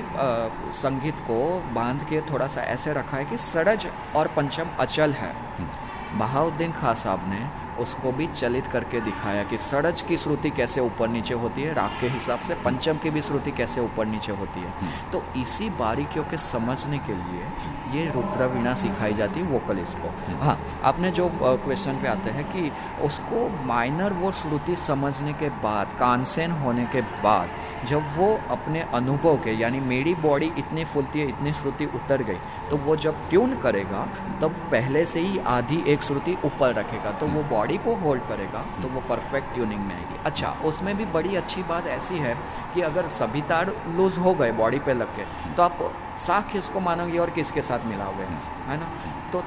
संगीत 0.78 1.20
को 1.28 1.40
बाँध 1.76 2.04
के 2.10 2.22
थोड़ा 2.32 2.48
सा 2.48 2.62
ऐसे 2.70 2.94
रखा 2.94 3.18
है 3.18 3.26
कि 3.26 3.38
सड़ज 3.40 3.88
और 4.16 4.28
पंचम 4.36 4.70
अचल 4.80 5.14
है। 5.14 5.34
हम्म। 5.58 6.20
बहाउद्दीन 6.20 6.72
खां 6.72 6.94
साहब 6.96 7.30
ने 7.30 7.40
उसको 7.80 8.12
भी 8.12 8.28
चलित 8.30 8.68
करके 8.68 9.02
दिखाया 9.02 9.44
कि 9.44 9.58
सड़ज 9.60 10.02
की 10.02 10.18
श्रुति 10.18 10.50
कैसे 10.52 10.82
ऊपर 10.82 11.08
नीचे 11.10 11.34
होती 11.36 11.62
है 11.62 11.74
राग 11.74 12.00
के 12.02 12.08
हिसाब 12.10 12.39
से 12.42 12.56
पंचम 12.63 12.98
की 12.98 13.10
भी 13.10 13.22
श्रुति 13.22 13.52
कैसे 13.54 13.82
ऊपर 13.82 14.06
नीचे 14.08 14.32
होती 14.34 14.60
है 14.60 14.74
हम्म। 14.74 15.12
तो 15.12 15.24
इसी 15.38 15.70
बारीकियों 15.80 16.24
के 16.26 16.38
समझने 16.39 16.98
के 17.00 17.13
लिए 17.15 17.48
ये 17.94 18.10
रुद्र 18.12 18.48
वीणा 18.50 18.74
सिखाई 18.76 19.13
जाती 19.15 19.39
है 19.39 19.46
वोकलिस्ट 19.48 19.98
को 19.98 20.10
हम्म। 20.20 20.38
हाँ 20.39 20.58
आपने 20.84 21.12
जो 21.12 21.30
क्वेश्चन 21.39 22.02
पे 22.02 22.08
आते 22.08 22.30
हैं 22.32 22.46
कि 22.48 22.72
उसको 23.04 23.48
माइनर 23.65 24.13
वो 24.15 24.32
श्रुति 24.34 24.76
समझने 24.84 25.34
के 25.36 25.50
बाद 25.62 25.96
कानसेन 26.00 26.52
होने 26.60 26.86
के 26.88 27.02
बाद 27.20 27.50
जब 27.86 28.15
वो 28.15 28.30
अपने 28.52 28.82
अनुभव 28.94 29.38
के 29.44 29.52
यानी 29.54 29.80
मेरी 29.86 30.13
बॉडी 30.20 30.52
इतनी 30.60 30.84
फुलती 30.86 31.20
है 31.20 31.28
इतनी 31.30 31.54
श्रुति 31.54 31.86
उतर 31.96 32.24
गई 32.24 32.38
तो 32.70 32.78
वो 32.80 32.96
जब 32.98 33.30
ट्यून 33.30 33.56
करेगा 33.60 34.06
तब 34.42 34.56
पहले 34.72 35.06
से 35.06 35.20
ही 35.20 35.39
आधी 35.50 35.84
एक 35.88 36.02
श्रुति 36.04 36.38
ऊपर 36.46 36.74
रखेगा 36.74 37.12
तो 37.13 37.28
वो 37.28 37.44
बॉडी 37.50 37.69
को 37.78 37.96
होल्ड 37.96 38.24
करेगा 38.24 38.66
तो 38.82 38.88
वो 38.88 39.02
परफेक्ट 39.10 39.54
ट्यूनिंग 39.54 39.82
में 39.82 39.96
आएगी। 39.96 40.20
अच्छा 40.26 40.50
उसमें 40.66 40.96
भी 40.98 41.06
बड़ी 41.14 41.36
अच्छी 41.36 41.64
बात 41.64 41.88
ऐसी 41.88 42.18
है 42.18 42.36
कि 42.74 42.82
अगर 42.82 43.08
सभी 43.08 43.42
तार 43.42 43.74
लूज 43.88 44.18
हो 44.18 44.34
गए 44.34 44.52
बॉडी 44.52 44.80
पे 44.80 44.94
लग 44.94 45.16
के 45.16 45.26
तो 45.56 45.64
आप 45.64 45.78
साख 46.18 46.52
किसको 46.52 46.80
मानोगे 46.80 47.18
और 47.18 47.30
किसके 47.30 47.62
साथ 47.62 47.86
मिलाओगे 47.86 48.24
है 48.68 48.80
ना? 48.80 48.90
तो 49.34 49.44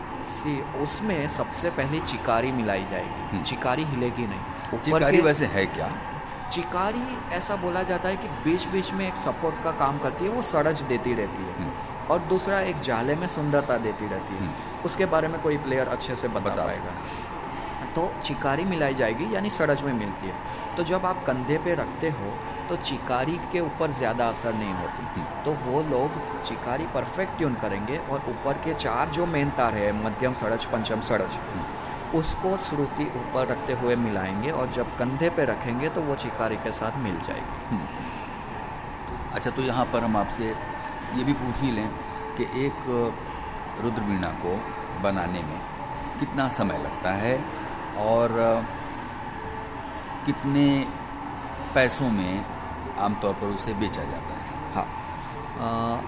उसमें 0.82 1.28
सबसे 1.28 1.70
पहले 1.70 2.00
चिकारी 2.00 2.52
मिलाई 2.52 2.84
जाएगी। 2.90 3.28
हम्म। 3.32 3.42
चिकारी 3.42 3.84
हिलेगी 3.84 4.26
नहीं। 4.26 4.78
चिकारी 4.78 5.20
वैसे 5.20 5.46
है 5.46 5.66
क्या? 5.66 5.90
चिकारी 6.52 7.34
ऐसा 7.34 7.56
बोला 7.56 7.82
जाता 7.82 8.08
है 8.08 8.16
कि 8.16 8.28
बीच 8.44 8.64
बीच 8.66 8.90
में 8.92 9.06
एक 9.08 9.16
सपोर्ट 9.16 9.62
का 9.64 9.70
काम 9.78 9.98
करती 9.98 10.24
है 10.24 10.30
वो 10.30 10.42
सड़ज 10.42 10.82
देती 10.82 11.14
रहती 11.14 11.44
है। 11.44 11.54
हम्म। 11.58 12.10
और 12.10 12.18
दूसरा 12.28 12.60
एक 12.60 12.80
जाले 12.80 13.14
में 13.14 13.26
सुंदरता 13.28 13.76
देती 13.78 14.06
रहती 14.06 14.34
है। 14.34 14.40
हम्म। 14.40 14.84
उसके 14.84 15.06
बारे 15.06 15.28
में 15.28 15.40
कोई 15.40 15.56
प्लेयर 15.58 15.88
अच्छे 15.88 16.16
से 16.16 16.28
बता, 16.28 16.40
बता 16.40 16.64
पाएगा। 16.64 16.92
तो 17.94 18.10
चिकारी 18.24 18.64
मिलाई 18.64 18.94
जाएगी 18.94 19.34
यानी 19.34 19.50
सड़ज 19.50 19.82
में 19.82 19.92
मिलती 19.92 20.26
है। 20.26 20.34
तो 20.76 20.84
जब 20.84 21.06
आप 21.06 21.24
कंधे 21.26 21.58
पे 21.58 21.74
रखते 21.74 22.10
हो 22.10 22.32
तो 22.68 22.76
चिकारी 22.82 23.38
के 23.52 23.60
ऊपर 23.60 23.90
ज़्यादा 23.92 24.28
असर 24.28 24.54
नहीं 24.54 24.74
होती। 24.74 25.04
हम्म। 25.04 25.44
तो 25.44 25.52
वो 25.64 25.82
लोग 25.82 26.18
चिकारी 26.48 26.86
परफेक्ट 26.94 27.36
ट्यून 27.38 27.54
करेंगे 27.54 27.96
और 27.98 28.24
ऊपर 28.30 28.58
के 28.64 28.74
चार 28.74 29.10
जो 29.10 29.26
मेन 29.26 29.50
तार 29.50 29.74
है 29.74 29.92
मध्यम 30.04 30.34
सड़ज 30.34 30.64
पंचम 30.64 31.00
सड़ज 31.00 31.38
उसको 32.14 32.56
श्रुति 32.58 33.04
ऊपर 33.16 33.46
रखते 33.46 33.72
हुए 33.72 33.96
मिलाएँगे 33.96 34.50
और 34.50 34.72
जब 34.72 34.96
कंधे 34.98 35.28
पे 35.30 35.44
रखेंगे 35.44 35.88
तो 35.88 36.00
वो 36.02 36.14
चिकारी 36.16 36.56
के 36.56 36.70
साथ 36.72 36.98
मिल 37.02 37.14
जाएगी। 37.18 37.66
हम्म। 37.70 37.86
अच्छा 39.34 39.50
तो 39.50 39.62
यहाँ 39.62 39.84
पर 39.84 40.04
हम 40.04 40.16
आपसे 40.16 40.48
ये 41.16 41.24
भी 41.24 41.32
पूछ 41.32 41.60
ही 41.60 41.70
लें 41.70 41.88
कि 42.36 42.44
एक 42.66 42.84
रुद्रवीणा 43.82 44.28
को 44.40 44.56
बनाने 45.02 45.42
में 45.42 45.58
कितना 46.20 46.48
समय 46.50 46.78
लगता 46.78 47.12
है? 47.14 47.34
और 48.00 48.34
कितने 50.26 50.66
पैसों 51.74 52.10
में 52.10 52.44
आमतौर 53.00 53.34
पर 53.34 53.46
उसे 53.48 53.74
बेचा 53.74 54.04
जाता 54.04 54.34
है? 54.34 54.40
हाँ। 54.74 54.86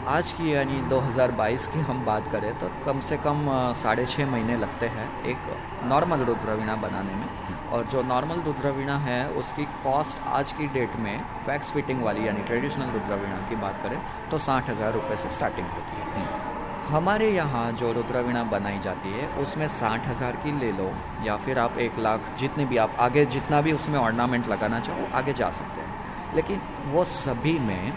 आज 0.08 0.30
की 0.32 0.52
यानी 0.54 0.80
2022 0.90 1.66
की 1.66 1.80
हम 1.82 2.04
बात 2.04 2.28
करें 2.32 2.52
तो 2.58 2.68
कम 2.86 3.00
से 3.00 3.16
कम 3.16 3.44
साढ़े 3.76 4.06
छः 4.06 4.30
महीने 4.30 4.56
लगते 4.56 4.86
हैं 4.88 5.08
एक 5.24 5.38
नॉर्मल 5.84 6.24
रुद्रवीणा 6.24 6.76
बनाने 6.76 7.14
में। 7.14 7.28
और 7.72 7.84
जो 7.92 8.02
नॉर्मल 8.04 8.40
रुद्रवीणा 8.42 8.96
है 8.98 9.20
उसकी 9.34 9.64
कॉस्ट 9.84 10.26
आज 10.30 10.52
की 10.52 10.66
डेट 10.74 10.96
में 10.98 11.20
फैक्स 11.46 11.70
फिटिंग 11.70 12.02
वाली 12.02 12.26
यानी 12.26 12.42
ट्रेडिशनल 12.42 12.90
रुद्रवीणा 12.90 13.36
की 13.48 13.56
बात 13.58 13.82
करें 13.82 14.00
तो 14.30 14.38
साठ 14.40 14.70
हज़ार 14.70 14.92
रुपये 14.92 15.16
से 15.16 15.28
स्टार्टिंग 15.30 15.66
होती 15.68 15.96
है। 15.96 16.04
हम्म। 16.14 16.43
हमारे 16.84 17.30
यहाँ 17.30 17.70
जो 17.72 17.92
रुद्रवीणा 17.92 18.42
बनाई 18.44 18.78
जाती 18.84 19.10
है 19.10 19.26
उसमें 19.42 19.66
साठ 19.70 20.06
हज़ार 20.08 20.36
की 20.36 20.50
ले 20.58 20.70
लो 20.72 20.90
या 21.24 21.36
फिर 21.44 21.58
आप 21.58 21.78
एक 21.80 21.98
लाख 21.98 22.34
जितने 22.40 22.64
भी 22.64 22.76
आप 22.76 22.96
आगे 23.00 23.24
जितना 23.26 23.60
भी 23.60 23.72
उसमें 23.72 23.98
ऑर्नामेंट 23.98 24.48
लगाना 24.48 24.80
चाहो 24.80 25.06
आगे 25.18 25.32
जा 25.34 25.48
सकते 25.52 25.80
हैं। 25.80 26.34
लेकिन 26.34 26.60
वो 26.92 27.04
सभी 27.04 27.58
में 27.60 27.92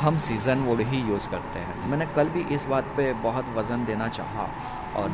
हम 0.00 0.18
सीज़न 0.18 0.62
वुड 0.64 0.80
ही 0.82 1.00
यूज़ 1.00 1.28
करते 1.30 1.58
हैं। 1.58 1.90
मैंने 1.90 2.06
कल 2.14 2.28
भी 2.28 2.40
इस 2.54 2.64
बात 2.66 2.84
पे 2.96 3.12
बहुत 3.22 3.48
वज़न 3.56 3.84
देना 3.84 4.08
चाहा 4.10 4.48
और 4.96 5.08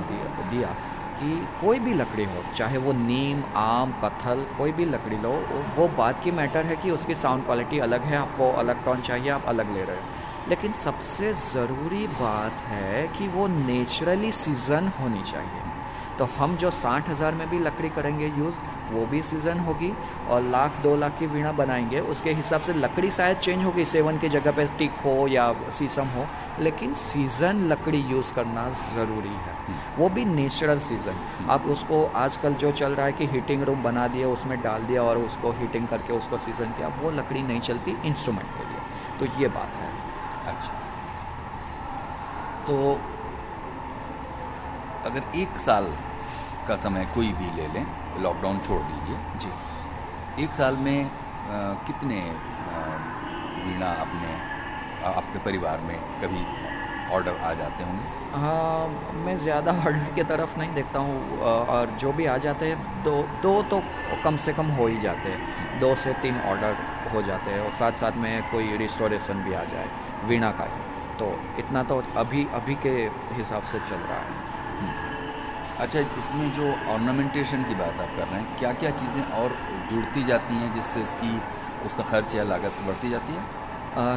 दिया, 0.50 0.70
कि 1.18 1.30
कोई 1.60 1.78
भी 1.78 1.94
लकड़ी 1.94 2.24
हो 2.26 2.42
चाहे 2.56 2.78
वो 2.78 2.92
नीम 2.94 3.42
आम 3.56 3.92
कथल 4.04 4.46
कोई 4.58 4.72
भी 4.72 4.84
लकड़ी 4.84 5.16
लो 5.18 5.32
वो 5.76 5.88
बात 5.96 6.22
की 6.24 6.30
मैटर 6.32 6.66
है 6.66 6.76
कि 6.76 6.90
उसकी 6.90 7.14
साउंड 7.16 7.44
क्वालिटी 7.46 7.78
अलग 7.88 8.02
है 8.04 8.16
आपको 8.16 8.50
अलग 8.54 8.84
टोन 8.84 9.00
चाहिए 9.02 9.30
आप 9.30 9.46
अलग 9.48 9.74
ले 9.74 9.82
रहे 9.82 9.96
हो। 9.96 10.17
लेकिन 10.48 10.72
सबसे 10.72 11.32
ज़रूरी 11.32 12.06
बात 12.06 12.52
है 12.52 13.08
कि 13.08 13.28
वो 13.28 13.46
नेचुरली 13.46 14.32
सीज़न 14.32 14.88
होनी 15.00 15.22
चाहिए। 15.22 15.62
तो 16.18 16.24
हम 16.24 16.56
जो 16.56 16.70
साठ 16.70 17.08
हज़ार 17.08 17.34
में 17.34 17.50
भी 17.50 17.58
लकड़ी 17.58 17.88
करेंगे 17.88 18.26
यूज़ 18.26 18.54
वो 18.90 19.06
भी 19.06 19.22
सीज़न 19.22 19.58
होगी 19.58 19.92
और 20.28 20.42
लाख, 20.42 20.80
दो 20.82 20.96
लाख 20.96 21.18
की 21.18 21.26
वीणा 21.26 21.52
बनाएँगे। 21.52 22.00
उसके 22.00 22.32
हिसाब 22.32 22.60
से 22.60 22.74
लकड़ी 22.74 23.10
शायद 23.10 23.36
चेंज 23.36 23.64
होगी 23.64 23.84
सेवन 23.84 24.18
की 24.18 24.28
जगह 24.28 24.50
पे 24.50 24.66
टिक 24.66 24.90
हो 24.90 25.28
या 25.28 25.54
शीशम 25.72 26.06
हो। 26.06 26.26
लेकिन 26.60 26.94
सीज़न 26.94 27.64
लकड़ी 27.66 27.98
यूज़ 27.98 28.34
करना 28.34 28.70
ज़रूरी 28.70 29.28
है। 29.28 29.56
वो 29.98 30.08
भी 30.08 30.24
नेचुरल 30.24 30.78
सीज़न। 30.78 31.46
आप 31.50 31.66
उसको 31.66 32.04
आजकल 32.06 32.54
जो 32.54 32.72
चल 32.72 32.92
रहा 32.92 33.06
है 33.06 33.12
कि 33.12 33.26
हीटिंग 33.26 33.62
रूम 33.62 33.82
बना 33.82 34.08
दिया, 34.08 34.28
उसमें 34.28 34.62
डाल 34.62 34.82
दिया 34.82 35.02
और 35.02 35.18
उसको 35.18 35.52
हीटिंग 35.52 35.88
करके 35.88 36.12
उसको 36.12 36.38
सीज़न 36.38 36.64
किया, 36.64 36.88
वो 36.88 37.10
लकड़ी 37.10 37.42
नहीं 37.42 37.60
चलती 37.60 37.96
इंस्ट्रूमेंट 38.04 38.48
के 38.48 38.68
लिए। 38.68 38.78
तो 39.18 39.40
ये 39.40 39.48
बात 39.48 39.72
है। 39.74 40.07
अच्छा। 40.48 40.74
तो 42.66 42.74
अगर 45.04 45.38
एक 45.38 45.58
साल 45.60 45.86
का 46.68 46.76
समय 46.78 47.04
कोई 47.14 47.32
भी 47.32 47.50
ले 47.56 47.66
लें 47.74 47.86
लॉकडाउन 48.22 48.58
छोड़ 48.60 48.80
दीजिए। 48.82 49.16
जी। 49.40 50.44
एक 50.44 50.52
साल 50.52 50.76
में 50.78 50.98
आ, 51.04 51.58
कितने 51.86 52.20
वीणा 53.58 53.90
अपने 54.00 54.32
आपके 55.08 55.38
परिवार 55.40 55.80
में 55.80 55.96
कभी 56.22 56.42
ऑर्डर 57.14 57.36
आ 57.40 57.52
जाते 57.54 57.84
होंगे? 57.84 58.16
हाँ 58.32 59.14
मैं 59.24 59.36
ज़्यादा 59.38 59.72
ऑर्डर 59.74 60.12
की 60.14 60.22
तरफ़ 60.24 60.58
नहीं 60.58 60.74
देखता 60.74 60.98
हूँ 60.98 61.38
और 61.40 61.90
जो 62.00 62.12
भी 62.12 62.26
आ 62.26 62.36
जाते 62.38 62.66
हैं 62.66 63.02
दो 63.04 63.22
दो 63.42 63.62
तो 63.70 63.80
कम 64.24 64.36
से 64.46 64.52
कम 64.52 64.66
हो 64.78 64.86
ही 64.86 64.98
जाते 65.00 65.30
हैं। 65.30 65.67
दो 65.80 65.94
से 65.96 66.12
तीन 66.22 66.40
ऑर्डर 66.50 66.76
हो 67.12 67.22
जाते 67.22 67.50
हैं 67.50 67.60
और 67.60 67.70
साथ 67.74 67.92
साथ 68.00 68.16
में 68.18 68.50
कोई 68.50 68.76
रिस्टोरेशन 68.76 69.42
भी 69.44 69.54
आ 69.54 69.64
जाए 69.66 69.88
वीणा 70.28 70.50
का 70.52 70.66
तो 71.18 71.28
इतना 71.58 71.82
तो 71.84 72.02
अभी 72.16 72.46
अभी 72.54 72.74
के 72.82 72.90
हिसाब 73.34 73.62
से 73.64 73.78
चल 73.80 74.02
रहा 74.02 74.18
है। 74.18 74.34
हम्म। 74.80 75.06
अच्छा 75.78 76.00
इसमें 76.00 76.50
जो 76.52 76.72
ऑर्नामेंटेशन 76.92 77.62
की 77.64 77.74
बात 77.74 78.00
आप 78.00 78.16
कर 78.16 78.26
रहे 78.26 78.40
हैं 78.40 78.58
क्या 78.58 78.72
क्या 78.74 78.90
चीज़ें 78.98 79.22
और 79.34 79.56
जुड़ती 79.90 80.22
जाती 80.24 80.54
हैं 80.54 80.74
जिससे 80.74 81.02
उसकी 81.02 81.40
उसका 81.86 82.04
खर्च 82.04 82.34
या 82.34 82.42
लागत 82.44 82.84
बढ़ती 82.86 83.10
जाती 83.10 83.32
है? 83.32 83.42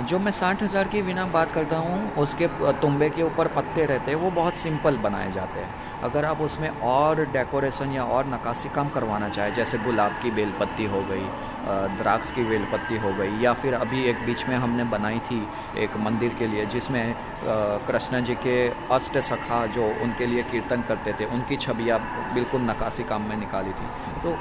जो 0.06 0.18
मैं 0.20 0.32
साठ 0.32 0.62
हज़ार 0.64 0.88
की 0.88 1.02
बिना 1.02 1.26
बात 1.28 1.52
करता 1.52 1.78
हूँ 1.78 2.16
उसके 2.18 2.48
तुम्बे 2.82 3.10
के 3.10 3.24
ऊपर 3.24 3.48
पत्ते 3.56 3.86
रहते 3.86 4.12
हैं 4.12 4.18
वो 4.20 4.32
बहुत 4.32 4.56
सिंपल 4.56 4.98
बनाए 5.06 5.32
जाते 5.32 5.60
हैं। 5.60 6.02
अगर 6.04 6.26
आप 6.26 6.42
उसमें 6.42 6.70
और 6.88 7.24
डेकोरेशन 7.34 7.92
या 7.92 8.04
और 8.16 8.28
नकाशी 8.28 8.70
काम 8.70 8.90
करवाना 8.90 9.30
चाहें 9.30 9.54
जैसे 9.54 9.78
गुलाब 9.80 10.20
की 10.24 10.32
बेलपत्ती 10.32 10.86
हो 10.86 11.02
गई 11.10 11.26
द्राक्ष 11.64 12.32
की 12.32 12.44
बेलपत्ती 12.44 12.98
हो 12.98 13.12
गई, 13.14 13.40
या 13.40 13.54
फिर 13.54 13.74
अभी 13.74 14.04
एक 14.04 14.26
बीच 14.26 14.46
में 14.48 14.56
हमने 14.56 14.84
बनाई 14.92 15.20
थी 15.22 15.42
एक 15.78 15.98
मंदिर 15.98 16.34
के 16.40 16.48
लिए, 16.48 16.66
जिसमें 16.68 17.16
कृष्ण 17.88 18.24
जी 18.24 18.36
के 18.38 18.56
अष्ट 18.92 19.18
सखा 19.20 19.66
जो 19.76 19.88
उनके 20.04 20.26
लिए 20.26 20.44
कीर्तन 20.44 20.82
करते 20.82 21.14
थे, 21.14 21.26
उनकी 21.28 21.58
छबियाँ 21.58 22.00
बिल्कुल 22.34 22.62
नकासी 22.62 23.04
काम 23.04 23.30
में 23.30 23.36
निकाली 23.38 23.72
थी। 23.72 23.88
तो 24.24 24.38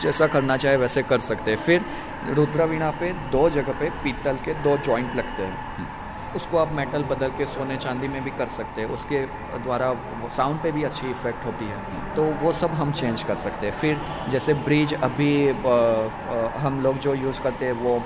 जैसा 0.00 0.26
करना 0.26 0.56
चाहे 0.56 0.76
वैसे 0.76 1.02
कर 1.02 1.18
सकते 1.20 1.50
हैं। 1.50 1.58
फिर 1.58 1.84
रुद्रवीणा 2.30 2.90
पे 3.00 3.12
दो 3.32 3.48
जगह 3.50 3.72
पे 3.80 3.90
पीतल 4.04 4.36
के 4.44 4.54
दो 4.62 4.76
जॉइंट 4.78 5.16
लगते 5.16 5.42
हैं। 5.42 5.90
उसको 6.36 6.58
आप 6.58 6.72
मेटल 6.72 7.02
बदल 7.04 7.30
के 7.38 7.46
सोने 7.48 7.76
चांदी 7.76 8.08
में 8.08 8.22
भी 8.24 8.30
कर 8.32 8.48
सकते 8.50 8.80
हैं। 8.80 8.88
उसके 8.90 9.20
द्वारा 9.58 9.92
साउंड 10.36 10.62
पे 10.62 10.72
भी 10.72 10.82
अच्छी 10.84 11.10
इफ़ेक्ट 11.10 11.44
होती 11.46 11.64
है। 11.64 12.14
तो 12.16 12.24
वो 12.42 12.52
सब 12.54 12.70
हम 12.72 12.92
चेंज 12.92 13.22
कर 13.22 13.36
सकते 13.38 13.66
हैं। 13.66 13.74
फिर 13.74 14.00
जैसे 14.30 14.54
ब्रिज 14.64 14.94
अभी 15.02 15.32
हम 16.58 16.80
लोग 16.82 16.98
जो 16.98 17.14
यूज़ 17.16 17.40
करते 17.42 17.66
हैं, 17.66 17.72
वो 17.74 17.96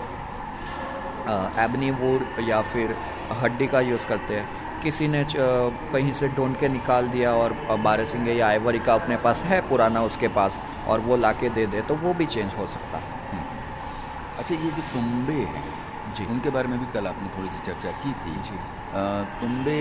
एबनी 1.63 1.91
वुड 1.93 2.49
या 2.49 2.61
फिर 2.65 2.97
हड्डी 3.41 3.67
का 3.67 3.81
यूज़ 3.83 4.07
करते 4.07 4.35
हैं। 4.35 4.65
किसी 4.83 5.09
ने 5.09 5.25
कहीं 5.35 6.13
से 6.13 6.29
ढूंढ 6.29 6.57
के 6.57 6.69
निकाल 6.69 7.09
दिया 7.09 7.33
और 7.35 7.53
बारह 7.83 8.05
सिंगे 8.05 8.33
या 8.33 8.49
आइवरी 8.49 8.79
का 8.79 8.95
अपने 8.95 9.17
पास 9.17 9.43
है 9.45 9.61
पुराना 9.69 10.03
उसके 10.03 10.29
पास 10.31 10.59
और 10.89 11.01
वो 11.01 11.17
लाके 11.17 11.49
दे 11.49 11.67
दे 11.67 11.81
तो 11.83 11.95
वो 11.97 12.13
भी 12.15 12.27
चेंज 12.27 12.55
हो 12.55 12.67
सकता 12.67 12.99
है। 12.99 13.15
अच्छा 14.39 14.55
ये 14.55 14.71
जो 14.71 14.83
तुम्बे 14.93 15.33
हैं 15.33 15.65
जी। 16.17 16.27
उनके 16.27 16.51
बारे 16.51 16.69
में 16.69 16.79
भी 16.81 16.87
कल 16.93 17.07
आपने 17.07 17.29
थोड़ी 17.29 17.49
सी 17.49 17.61
चर्चा 17.67 17.91
की 17.91 18.13
थी। 18.13 18.35
जी। 18.43 18.59
तुम्बे 19.41 19.81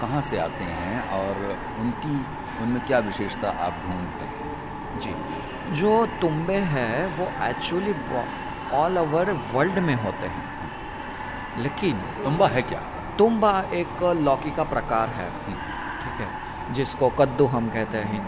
कहाँ 0.00 0.20
से 0.20 0.38
आते 0.38 0.64
हैं 0.64 1.10
और 1.10 1.58
उनकी 1.80 2.16
उनमें 2.62 2.84
क्या 2.86 2.98
विशेषता 2.98 3.50
आप 3.50 3.78
ढूंढते 3.86 4.24
हैं? 4.24 5.00
जी। 5.00 5.14
जो 5.76 6.06
तुम्बे 6.20 6.56
हैं 6.72 7.18
वो 7.18 7.28
एक्चुअली 7.48 7.94
ऑल 8.72 8.98
ओवर 8.98 9.32
वर्ल्ड 9.52 9.78
में 9.78 9.94
होते 9.94 10.26
हैं। 10.26 10.42
लेकिन 11.58 11.96
तुम्बा 12.24 12.48
है 12.48 12.62
क्या? 12.62 12.80
तुम्बा 13.18 13.60
एक 13.74 14.02
लौकी 14.20 14.50
का 14.50 14.64
प्रकार 14.64 15.08
है। 15.08 15.30
ठीक 15.32 16.20
है? 16.20 16.28
जिसको 16.74 17.08
कद्दू 17.08 17.46
हम 17.46 17.68
कहते 17.68 17.98
हैं। 17.98 18.22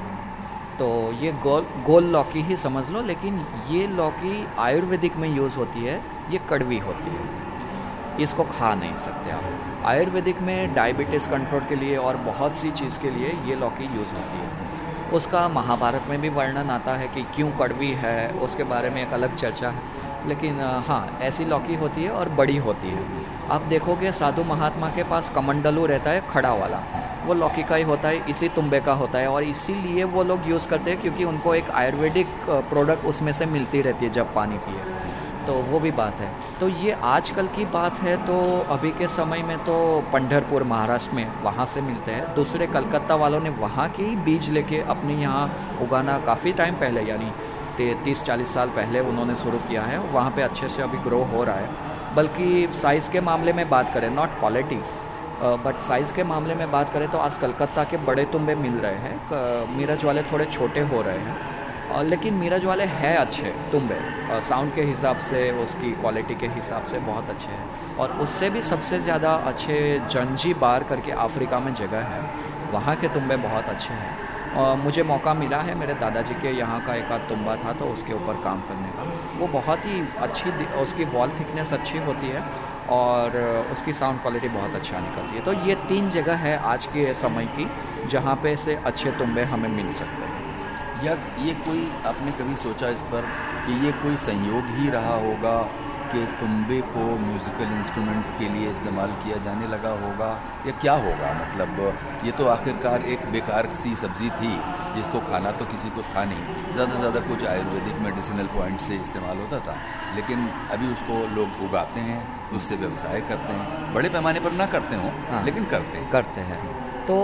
तो 0.78 1.12
ये 1.12 1.32
गोल 1.32 1.66
गोल 1.87 2.04
लौकी 2.04 2.42
ही 2.42 2.56
समझ 2.56 2.90
लो 2.90 3.02
लेकिन 3.02 3.46
ये 3.68 3.87
लौकी 3.87 4.46
आयुर्वेदिक 4.59 5.16
में 5.16 5.28
यूज़ 5.28 5.56
होती 5.56 5.85
है। 5.85 6.15
ये 6.30 6.40
कड़वी 6.50 6.78
होती 6.78 7.10
है। 7.10 7.24
इसको 8.20 8.44
खा 8.44 8.74
नहीं 8.74 8.96
सकते 8.96 9.30
आप। 9.30 9.42
आयुर्वेदिक 9.84 10.40
में 10.42 10.74
डायबिटीज़ 10.74 11.28
कंट्रोल 11.28 11.60
के 11.60 11.76
लिए 11.76 11.96
और 11.96 12.16
बहुत 12.16 12.56
सी 12.56 12.70
चीज़ 12.70 12.98
के 13.00 13.10
लिए 13.10 13.28
ये 13.44 13.54
लौकी 13.54 13.84
यूज़ 13.84 14.14
होती 14.14 14.38
है। 14.38 15.10
उसका 15.12 15.48
महाभारत 15.48 16.02
में 16.08 16.20
भी 16.20 16.28
वर्णन 16.28 16.70
आता 16.70 16.94
है 16.94 17.08
कि 17.08 17.22
क्यों 17.22 17.50
कड़वी 17.50 17.92
है, 17.92 18.30
उसके 18.30 18.64
बारे 18.64 18.90
में 18.90 19.02
एक 19.02 19.12
अलग 19.12 19.36
चर्चा 19.36 19.70
है। 19.70 19.82
लेकिन 20.26 20.60
हाँ 20.88 21.18
ऐसी 21.22 21.44
लौकी 21.44 21.74
होती 21.74 22.04
है 22.04 22.10
और 22.10 22.28
बड़ी 22.28 22.56
होती 22.56 22.88
है। 22.88 23.04
आप 23.50 23.62
देखोगे 23.62 24.12
साधु 24.12 24.44
महात्मा 24.44 24.88
के 24.90 25.02
पास 25.02 25.28
कमंडलू 25.30 25.86
रहता 25.86 26.10
है, 26.10 26.22
खड़ा 26.30 26.54
वाला। 26.54 26.82
वो 27.26 27.34
लौकी 27.34 27.62
का 27.62 27.74
ही 27.74 27.82
होता 27.82 28.08
है, 28.08 28.30
इसी 28.30 28.48
तुम्बे 28.48 28.80
का 28.80 28.92
होता 28.92 29.18
है। 29.18 29.28
और 29.28 29.42
इसीलिए 29.42 30.04
वो 30.04 30.24
लोग 30.24 30.40
यूज़ 30.46 30.68
करते 30.68 30.90
हैं 30.90 31.00
क्योंकि 31.00 31.24
उनको 31.24 31.54
एक 31.54 31.70
आयुर्वेदिक 31.70 32.26
प्रोडक्ट 32.48 33.04
उसमें 33.04 33.32
से 33.32 33.46
मिलती 33.46 33.80
रहती 33.80 34.04
है 34.04 34.10
जब 34.10 34.34
पानी 34.34 34.58
पिए। 34.58 34.82
तो 35.46 35.54
वो 35.64 35.80
भी 35.80 35.90
बात 35.92 36.14
है। 36.16 36.30
तो 36.61 36.68
ये 36.68 36.92
आजकल 37.04 37.46
की 37.48 37.64
बात 37.72 38.00
है 38.00 38.16
तो 38.26 38.37
अभी 38.70 38.90
के 38.92 39.09
समय 39.09 39.42
में 39.42 39.59
तो 39.64 39.76
पंढरपुर, 40.12 40.62
महाराष्ट्र 40.64 41.16
में 41.16 41.42
वहाँ 41.42 41.66
से 41.66 41.80
मिलते 41.82 42.12
हैं। 42.12 42.35
दूसरे 42.35 42.66
कलकत्ता 42.68 43.14
वालों 43.16 43.40
ने 43.40 43.50
वहाँ 43.59 43.88
के 43.88 44.02
ही 44.02 44.16
बीज 44.24 44.50
लेके 44.50 44.80
अपने 44.88 45.14
यहाँ 45.14 45.78
उगाना 45.82 46.18
काफ़ी 46.26 46.52
टाइम 46.52 46.74
पहले, 46.76 47.02
यानी 47.02 47.32
तीस 48.04 48.22
चालीस 48.22 48.52
साल 48.54 48.68
पहले 48.70 49.00
उन्होंने 49.02 49.35
शुरू 49.37 49.59
किया 49.68 49.82
है। 49.82 49.98
वहाँ 50.12 50.30
पे 50.30 50.42
अच्छे 50.42 50.68
से 50.68 50.82
अभी 50.82 50.98
ग्रो 51.00 51.22
हो 51.32 51.44
रहा 51.44 51.56
है। 51.56 52.14
बल्कि 52.16 52.68
साइज़ 52.74 53.11
के 53.11 53.20
मामले 53.22 53.52
में 53.52 53.68
बात 53.70 53.92
करें 53.94 54.09
नॉट 54.11 54.38
क्वालिटी 54.40 54.80
बट 55.64 55.80
साइज़ 55.82 56.12
के 56.14 56.22
मामले 56.24 56.54
में 56.54 56.70
बात 56.70 56.92
करें 56.92 57.09
तो 57.11 57.18
आज 57.18 57.37
कलकत्ता 57.37 57.85
के 57.85 57.96
बड़े 58.04 58.24
तुम्बे 58.32 58.54
मिल 58.56 58.78
रहे 58.78 58.96
हैं। 58.96 59.76
मीरज 59.76 60.04
वाले 60.04 60.22
थोड़े 60.22 60.44
छोटे 60.46 60.80
हो 60.82 61.02
रहे 61.02 61.18
हैं। 61.18 61.56
लेकिन 62.05 62.35
मीरज 62.35 62.64
वाले 62.64 62.85
हैं 62.85 63.16
अच्छे, 63.16 63.53
तुम्बे। 63.72 63.99
साउंड 64.42 64.75
के 64.75 64.83
हिसाब 64.83 65.18
से, 65.22 65.51
उसकी 65.62 65.92
क्वालिटी 65.92 66.35
के 66.35 66.46
हिसाब 66.49 66.85
से 66.85 66.99
बहुत 67.01 67.31
अच्छे 67.31 67.49
हैं। 67.49 67.96
और 67.96 68.12
उससे 68.20 68.51
भी 68.51 68.62
सबसे 68.64 68.99
ज़्यादा 69.01 69.33
अच्छे 69.46 69.79
जंजी 70.11 70.55
बार 70.57 70.85
करके 70.85 71.12
अफ्रीका 71.25 71.61
में 71.61 71.75
जगह 71.75 72.03
है। 72.05 72.20
वहाँ 72.72 72.96
के 72.96 73.09
तुम्बे 73.09 73.37
बहुत 73.38 73.68
अच्छे 73.68 73.94
हैं। 73.94 74.14
और 74.57 74.77
मुझे 74.77 75.03
मौका 75.03 75.35
मिला 75.35 75.59
है, 75.59 75.75
मेरे 75.75 75.94
दादाजी 75.94 76.35
के 76.35 76.51
यहाँ 76.51 76.81
का 76.87 76.94
एक 76.94 77.12
आध 77.12 77.29
तुम्बा 77.29 77.57
था 77.57 77.72
तो 77.72 77.85
उसके 77.87 78.12
ऊपर 78.12 78.40
काम 78.44 78.61
करने 78.61 78.88
का। 78.90 79.03
वो 79.38 79.46
बहुत 79.53 79.85
ही 79.87 80.01
अच्छी 80.18 80.51
उसकी 80.77 81.05
वॉल 81.07 81.31
थिकनेस 81.40 81.72
अच्छी 81.72 81.99
होती 81.99 82.29
है, 82.29 82.42
और 82.90 83.37
उसकी 83.72 83.92
साउंड 83.92 84.20
क्वालिटी 84.20 84.49
बहुत 84.49 84.75
अच्छा 84.75 84.99
निकलती 85.01 85.37
है। 85.37 85.42
तो 85.44 85.53
ये 85.66 85.75
तीन 85.88 86.09
जगह 86.11 86.37
है 86.38 86.57
आज 86.66 86.87
के 86.87 87.12
समय 87.14 87.46
की, 87.59 87.68
जहाँ 88.09 88.35
पे 88.42 88.57
से 88.57 88.75
अच्छे 88.87 89.11
तुम्बे 89.18 89.44
हमें 89.44 89.68
मिल 89.68 89.92
सकते 89.92 90.22
हैं। 90.22 90.25
या 91.04 91.12
ये 91.40 91.54
कोई 91.64 91.88
आपने 92.06 92.32
कभी 92.35 92.54
सोचा 92.62 92.88
इस 92.90 93.00
पर 93.11 93.26
कि 93.66 93.85
ये 93.87 93.92
कोई 94.02 94.16
संयोग 94.22 94.70
ही 94.76 94.90
रहा 94.90 95.14
होगा 95.24 95.59
कि 96.06 96.20
तुम्बे 96.40 96.80
को 96.88 97.04
म्यूज़िकल 97.20 97.72
इंस्ट्रूमेंट 97.76 98.26
के 98.38 98.48
लिए 98.48 98.70
इस्तेमाल 98.70 99.12
किया 99.22 99.37
जाने 99.44 99.66
लगा 99.68 99.90
होगा? 100.02 100.28
या 100.66 100.72
क्या 100.80 100.92
होगा? 101.06 101.32
मतलब 101.40 101.80
ये 102.24 102.32
तो 102.32 102.46
आखिरकार 102.48 103.02
एक 103.14 103.24
बेकार 103.32 103.66
सी 103.80 103.94
सब्ज़ी 103.96 104.30
थी 104.37 104.52
जिसको 104.96 105.20
खाना 105.22 105.50
तो 105.52 105.64
किसी 105.64 105.90
को 105.90 106.02
था 106.04 106.24
नहीं। 106.24 106.72
ज़्यादा 106.74 106.92
से 106.92 106.98
ज़्यादा 106.98 107.20
कुछ 107.28 107.44
आयुर्वेदिक 107.46 107.98
मेडिसिनल 108.02 108.46
पॉइंट 108.54 108.80
से 108.80 108.94
इस्तेमाल 108.96 109.38
होता 109.38 109.59
था। 109.61 109.76
लेकिन 110.16 110.48
अभी 110.72 110.92
उसको 110.92 111.26
लोग 111.35 111.64
उगाते 111.64 112.00
हैं 112.02 112.20
उससे 112.56 112.76
व्यवसाय 112.76 113.20
करते 113.28 113.52
हैं। 113.52 113.94
बड़े 113.94 114.09
पैमाने 114.09 114.40
पर 114.40 114.52
ना 114.54 114.66
करते 114.68 114.96
हों 114.96 115.11
हाँ, 115.30 115.44
लेकिन 115.44 115.64
करते 115.66 115.98
हैं। 115.98 116.11
करते 116.12 116.40
हैं। 116.42 116.61
तो 117.06 117.16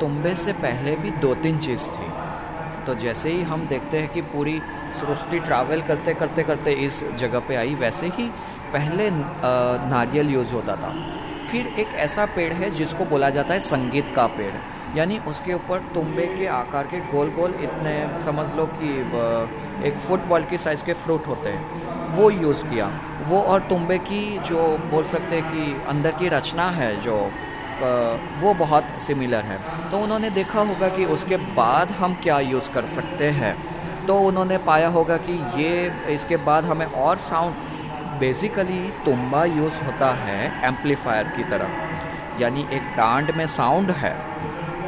तुम्बे 0.00 0.34
से 0.36 0.52
पहले 0.58 0.96
भी 0.96 1.10
दो 1.22 1.34
तीन 1.36 1.58
चीज़ 1.60 1.86
थी। 1.88 2.10
तो 2.86 2.94
जैसे 2.94 3.30
ही 3.30 3.42
हम 3.42 3.66
देखते 3.66 3.98
हैं 3.98 4.08
कि 4.08 4.22
पूरी 4.28 4.60
सृष्टि 5.00 5.38
ट्रैवल 5.40 5.82
करते 5.82 6.14
करते 6.14 6.42
करते 6.42 6.72
इस 6.84 7.02
जगह 7.18 7.40
पे 7.40 7.56
आई, 7.56 7.74
वैसे 7.74 8.06
ही 8.08 8.28
पहले 8.72 9.08
नारियल 9.10 10.30
यूज़ 10.30 10.52
होता 10.52 10.76
था। 10.76 10.94
फिर 11.50 11.66
एक 11.80 11.94
ऐसा 12.00 12.24
पेड़ 12.36 12.52
है 12.52 12.70
जिसको 12.70 13.04
बोला 13.04 13.30
जाता 13.30 13.54
है 13.54 13.60
संगीत 13.60 14.12
का 14.16 14.26
पेड़। 14.36 14.54
यानी 14.96 15.18
उसके 15.28 15.54
ऊपर 15.54 15.78
तुम्बे 15.94 16.26
के 16.28 16.46
आकार 16.46 16.86
के 16.86 16.98
गोल 17.12 17.30
गोल 17.30 17.54
इतने, 17.60 17.94
समझ 18.24 18.46
लो 18.56 18.66
कि 18.72 18.90
एक 19.88 19.98
फुटबॉल 20.08 20.44
की 20.44 20.58
साइज़ 20.58 20.84
के 20.84 20.92
फ्रूट 20.94 21.26
होते 21.26 21.48
हैं। 21.48 22.16
वो 22.16 22.30
यूज़ 22.30 22.62
किया। 22.64 22.90
वो 23.28 23.40
और 23.42 23.60
तुम्बे 23.68 23.98
की 24.00 24.38
जो 24.38 24.66
बोल 24.90 25.04
सकते 25.04 25.36
हैं 25.36 25.52
कि 25.52 25.84
अंदर 25.88 26.10
की 26.12 26.28
रचना 26.28 26.68
है 26.70 26.94
जो 27.00 27.16
वो 28.40 28.54
बहुत 28.54 28.84
सिमिलर 29.06 29.44
है। 29.44 29.58
तो 29.90 29.98
उन्होंने 29.98 30.30
देखा 30.30 30.60
होगा 30.60 30.88
कि 30.88 31.04
उसके 31.14 31.36
बाद 31.54 31.90
हम 31.92 32.14
क्या 32.22 32.38
यूज़ 32.40 32.70
कर 32.70 32.86
सकते 32.88 33.28
हैं। 33.32 33.56
तो 34.06 34.18
उन्होंने 34.20 34.58
पाया 34.60 34.88
होगा 34.88 35.16
कि 35.18 35.32
ये, 35.56 35.92
इसके 36.14 36.36
बाद 36.42 36.64
हमें 36.64 36.86
और 36.86 37.16
साउंड 37.18 37.54
बेसिकली 38.20 38.82
तुम्बा 39.04 39.44
यूज़ 39.44 39.84
होता 39.84 40.10
है 40.16 40.66
एम्पलीफायर 40.66 41.28
की 41.28 41.44
तरह। 41.44 42.40
यानी 42.40 42.66
एक 42.72 42.82
डांड 42.96 43.30
में 43.30 43.46
साउंड 43.48 43.90
है, 43.92 44.14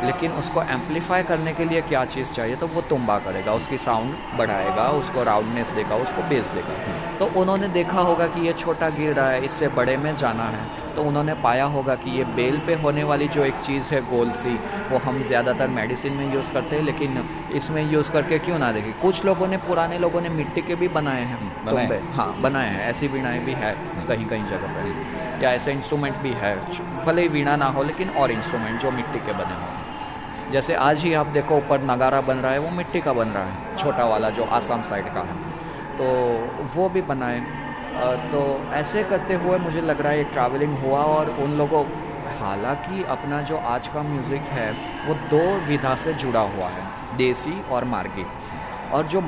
लेकिन 0.04 0.32
उसको 0.32 0.62
एम्पलीफाई 0.62 1.22
करने 1.22 1.52
के 1.52 1.64
लिए 1.64 1.80
क्या 1.82 2.04
चीज़ 2.06 2.32
चाहिए? 2.32 2.56
तो 2.56 2.66
वो 2.66 2.80
तुम्बा 2.80 3.18
करेगा, 3.18 3.52
उसकी 3.52 3.78
साउंड 3.78 4.38
बढ़ाएगा, 4.38 4.88
उसको 4.98 5.22
राउंडनेस 5.22 5.70
देगा, 5.70 5.96
उसको 5.96 6.22
बेस 6.22 6.46
देगा। 6.46 7.18
तो 7.18 7.30
उन्होंने 7.40 7.68
देखा 7.68 8.00
होगा 8.00 8.26
कि 8.26 8.46
ये 8.46 8.52
छोटा 8.52 8.88
गिर 8.90 9.14
रहा 9.14 9.28
है, 9.28 9.44
इससे 9.44 9.68
बड़े 9.70 9.96
में 9.96 10.14
जाना 10.16 10.44
है। 10.44 10.83
तो 10.96 11.02
उन्होंने 11.02 11.34
पाया 11.42 11.64
होगा 11.74 11.94
कि 11.94 12.10
ये 12.10 12.24
बेल 12.36 12.58
पे 12.66 12.74
होने 12.82 13.04
वाली 13.04 13.28
जो 13.28 13.44
एक 13.44 13.54
चीज़ 13.66 13.94
है 13.94 14.00
गोल 14.10 14.30
सी 14.42 14.54
वो 14.90 14.98
हम 14.98 15.22
ज़्यादातर 15.22 15.68
मेडिसिन 15.70 16.12
में 16.12 16.34
यूज़ 16.34 16.52
करते 16.52 16.76
हैं 16.76 16.82
लेकिन 16.82 17.24
इसमें 17.54 17.82
यूज़ 17.92 18.10
करके 18.10 18.38
क्यों 18.38 18.58
ना 18.58 18.70
देखें? 18.72 18.92
कुछ 19.02 19.24
लोगों 19.24 19.48
ने 19.48 19.56
पुराने 19.66 19.98
लोगों 19.98 20.20
ने 20.20 20.28
मिट्टी 20.28 20.62
के 20.62 20.74
भी 20.74 20.88
बनाए 20.88 21.24
हैं 21.24 21.38
बनाए 21.66 22.00
हाँ। 22.14 22.28
बनाए 22.42 22.68
हैं 22.68 22.88
ऐसी 22.90 23.08
वीणाएँ 23.08 23.40
भी 23.44 23.52
है 23.54 23.72
कहीं 24.08 24.26
कहीं 24.26 24.44
जगह 24.44 24.74
पर 24.74 25.42
या 25.44 25.50
ऐसे 25.50 25.72
इंस्ट्रूमेंट 25.72 26.16
भी 26.16 26.32
है 26.42 26.54
भले 27.06 27.22
ही 27.22 27.28
वीणा 27.28 27.56
ना 27.56 27.66
हो 27.68 27.82
लेकिन 27.82 28.10
और 28.10 28.30
इंस्ट्रूमेंट 28.30 28.80
जो 28.80 28.90
मिट्टी 28.90 29.18
के 29.18 29.32
बने 29.32 29.54
हों। 29.54 30.52
जैसे 30.52 30.74
आज 30.84 30.98
ही 31.00 31.12
आप 31.14 31.26
देखो 31.34 31.56
ऊपर 31.56 31.82
नगारा 31.82 32.20
बन 32.20 32.36
रहा 32.36 32.52
है 32.52 32.58
वो 32.58 32.70
मिट्टी 32.70 33.00
का 33.00 33.12
बन 33.12 33.28
रहा 33.28 33.44
है 33.44 33.76
छोटा 33.78 34.04
वाला 34.06 34.30
जो 34.30 34.44
आसाम 34.58 34.82
साइड 34.82 35.12
का 35.14 35.20
है। 35.20 35.36
तो 35.98 36.06
वो 36.74 36.88
भी 36.88 37.02
बनाए। 37.02 37.40
तो 38.32 38.40
ऐसे 38.74 39.02
करते 39.04 39.34
हुए 39.34 39.58
मुझे 39.58 39.80
लग 39.80 40.00
रहा 40.00 40.12
है 40.12 40.18
ये 40.18 40.24
ट्रैवलिंग 40.24 40.76
हुआ 40.78 41.02
और 41.10 41.30
उन 41.42 41.56
लोगों, 41.58 41.84
हालाँकि 42.38 43.02
अपना 43.04 43.40
जो 43.42 43.56
आज 43.56 43.88
का 43.88 44.02
म्यूज़िक 44.02 44.42
है, 44.52 44.70
वो 45.06 45.14
दो 45.30 45.42
विधा 45.66 45.94
से 45.94 46.12
जुड़ा 46.14 46.40
हुआ 46.40 46.68
है, 46.68 46.82
देसी 47.16 47.60
और 47.70 47.84
मार्गी। 47.84 48.26
और 48.92 49.06
जो 49.06 49.20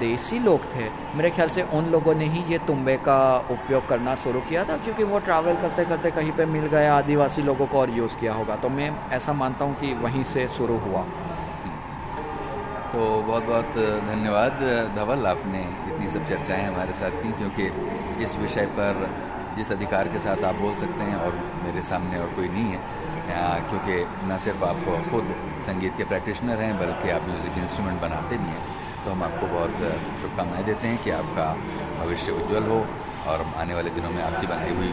देसी 0.00 0.38
लोग 0.38 0.64
थे, 0.74 0.88
मेरे 1.16 1.30
ख्याल 1.30 1.48
से 1.48 1.62
उन 1.72 1.84
लोगों 1.86 2.14
ने 2.14 2.24
ही 2.28 2.42
ये 2.44 2.58
तुम्बे 2.66 2.96
का 2.96 3.18
उपयोग 3.50 3.88
करना 3.88 4.14
शुरू 4.14 4.40
किया 4.40 4.64
था, 4.64 4.76
क्योंकि 4.76 5.04
वो 5.04 5.18
ट्रैवल 5.18 5.56
करते 5.56 5.84
करते 5.84 6.10
कहीं 6.10 6.32
पे 6.32 6.44
मिल 6.46 6.66
गया, 6.66 6.96
आदिवासी 6.96 7.42
लोगों 7.42 7.66
को 7.66 7.78
और 7.78 7.90
यूज़ 7.90 8.16
किया 8.16 8.32
होगा। 8.34 8.56
तो 8.56 8.68
मैं 8.68 8.90
ऐसा 9.12 9.32
मानता 9.32 9.64
हूँ 9.64 9.74
कि 9.80 9.92
वहीं 9.94 10.24
से 10.24 10.48
शुरू 10.48 10.78
हुआ। 10.78 11.02
तो 12.92 13.00
बहुत 13.22 13.44
बहुत 13.44 13.72
धन्यवाद, 14.08 14.60
धवल, 14.96 15.26
आपने 15.26 15.62
सब 16.14 16.26
चर्चाएँ 16.28 16.64
हमारे 16.64 16.92
साथ 16.98 17.22
की, 17.22 17.30
क्योंकि 17.38 17.64
इस 18.24 18.36
विषय 18.38 18.66
पर 18.78 19.06
जिस 19.56 19.70
अधिकार 19.72 20.08
के 20.08 20.18
साथ 20.18 20.44
आप 20.44 20.54
बोल 20.60 20.74
सकते 20.76 21.04
हैं 21.04 21.16
और 21.24 21.34
मेरे 21.64 21.82
सामने 21.88 22.18
और 22.20 22.30
कोई 22.36 22.48
नहीं 22.48 22.68
है 22.70 22.80
क्योंकि 23.68 23.96
न 24.28 24.38
सिर्फ़ 24.44 24.64
आप 24.64 24.80
खुद 25.10 25.34
संगीत 25.66 25.96
के 25.98 26.04
प्रैक्टिशनर 26.04 26.62
हैं, 26.62 26.72
बल्कि 26.78 27.10
आप 27.10 27.28
म्यूज़िक 27.28 27.58
इंस्ट्रूमेंट 27.58 28.00
बनाते 28.00 28.38
भी 28.38 28.50
हैं। 28.54 28.64
तो 29.04 29.10
हम 29.10 29.22
आपको 29.22 29.46
बहुत 29.54 29.74
शुभकामनाएँ 30.22 30.64
देते 30.64 30.88
हैं 30.88 31.02
कि 31.04 31.10
आपका 31.18 31.46
भविष्य 31.98 32.32
उज्जवल 32.32 32.68
हो 32.70 32.78
और 33.32 33.46
आने 33.62 33.74
वाले 33.74 33.90
दिनों 33.96 34.10
में 34.10 34.22
आपकी 34.22 34.46
बनाई 34.46 34.74
हुई 34.74 34.92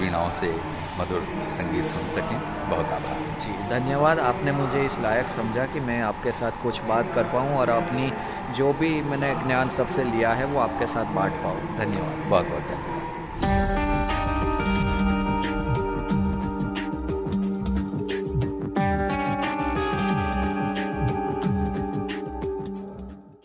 वीणाओं 0.00 0.30
से 0.40 0.52
मधुर 0.98 1.26
संगीत 1.50 1.84
सुन 1.84 2.08
सकें। 2.14 2.38
बहुत 2.70 2.86
आभार। 2.86 3.18
जी 3.40 3.52
धन्यवाद। 3.70 4.18
आपने 4.18 4.52
मुझे 4.52 4.84
इस 4.86 4.98
लायक 4.98 5.26
समझा 5.26 5.66
कि 5.66 5.80
मैं 5.80 6.00
आपके 6.02 6.32
साथ 6.32 6.62
कुछ 6.62 6.80
बात 6.82 7.12
कर 7.14 7.24
पाऊँ 7.24 7.56
और 7.56 7.68
अपनी 7.68 8.12
जो 8.54 8.72
भी 8.72 9.02
मैंने 9.02 9.34
ज्ञान 9.46 9.68
सबसे 9.68 10.04
लिया 10.04 10.32
है 10.32 10.46
वो 10.46 10.60
आपके 10.60 10.86
साथ 10.86 11.14
बांट 11.14 11.32
पाऊँ। 11.32 11.60
धन्यवाद। 11.78 12.28
बहुत 12.28 12.48
बहुत 12.48 12.62
धन्यवाद। 12.62 12.85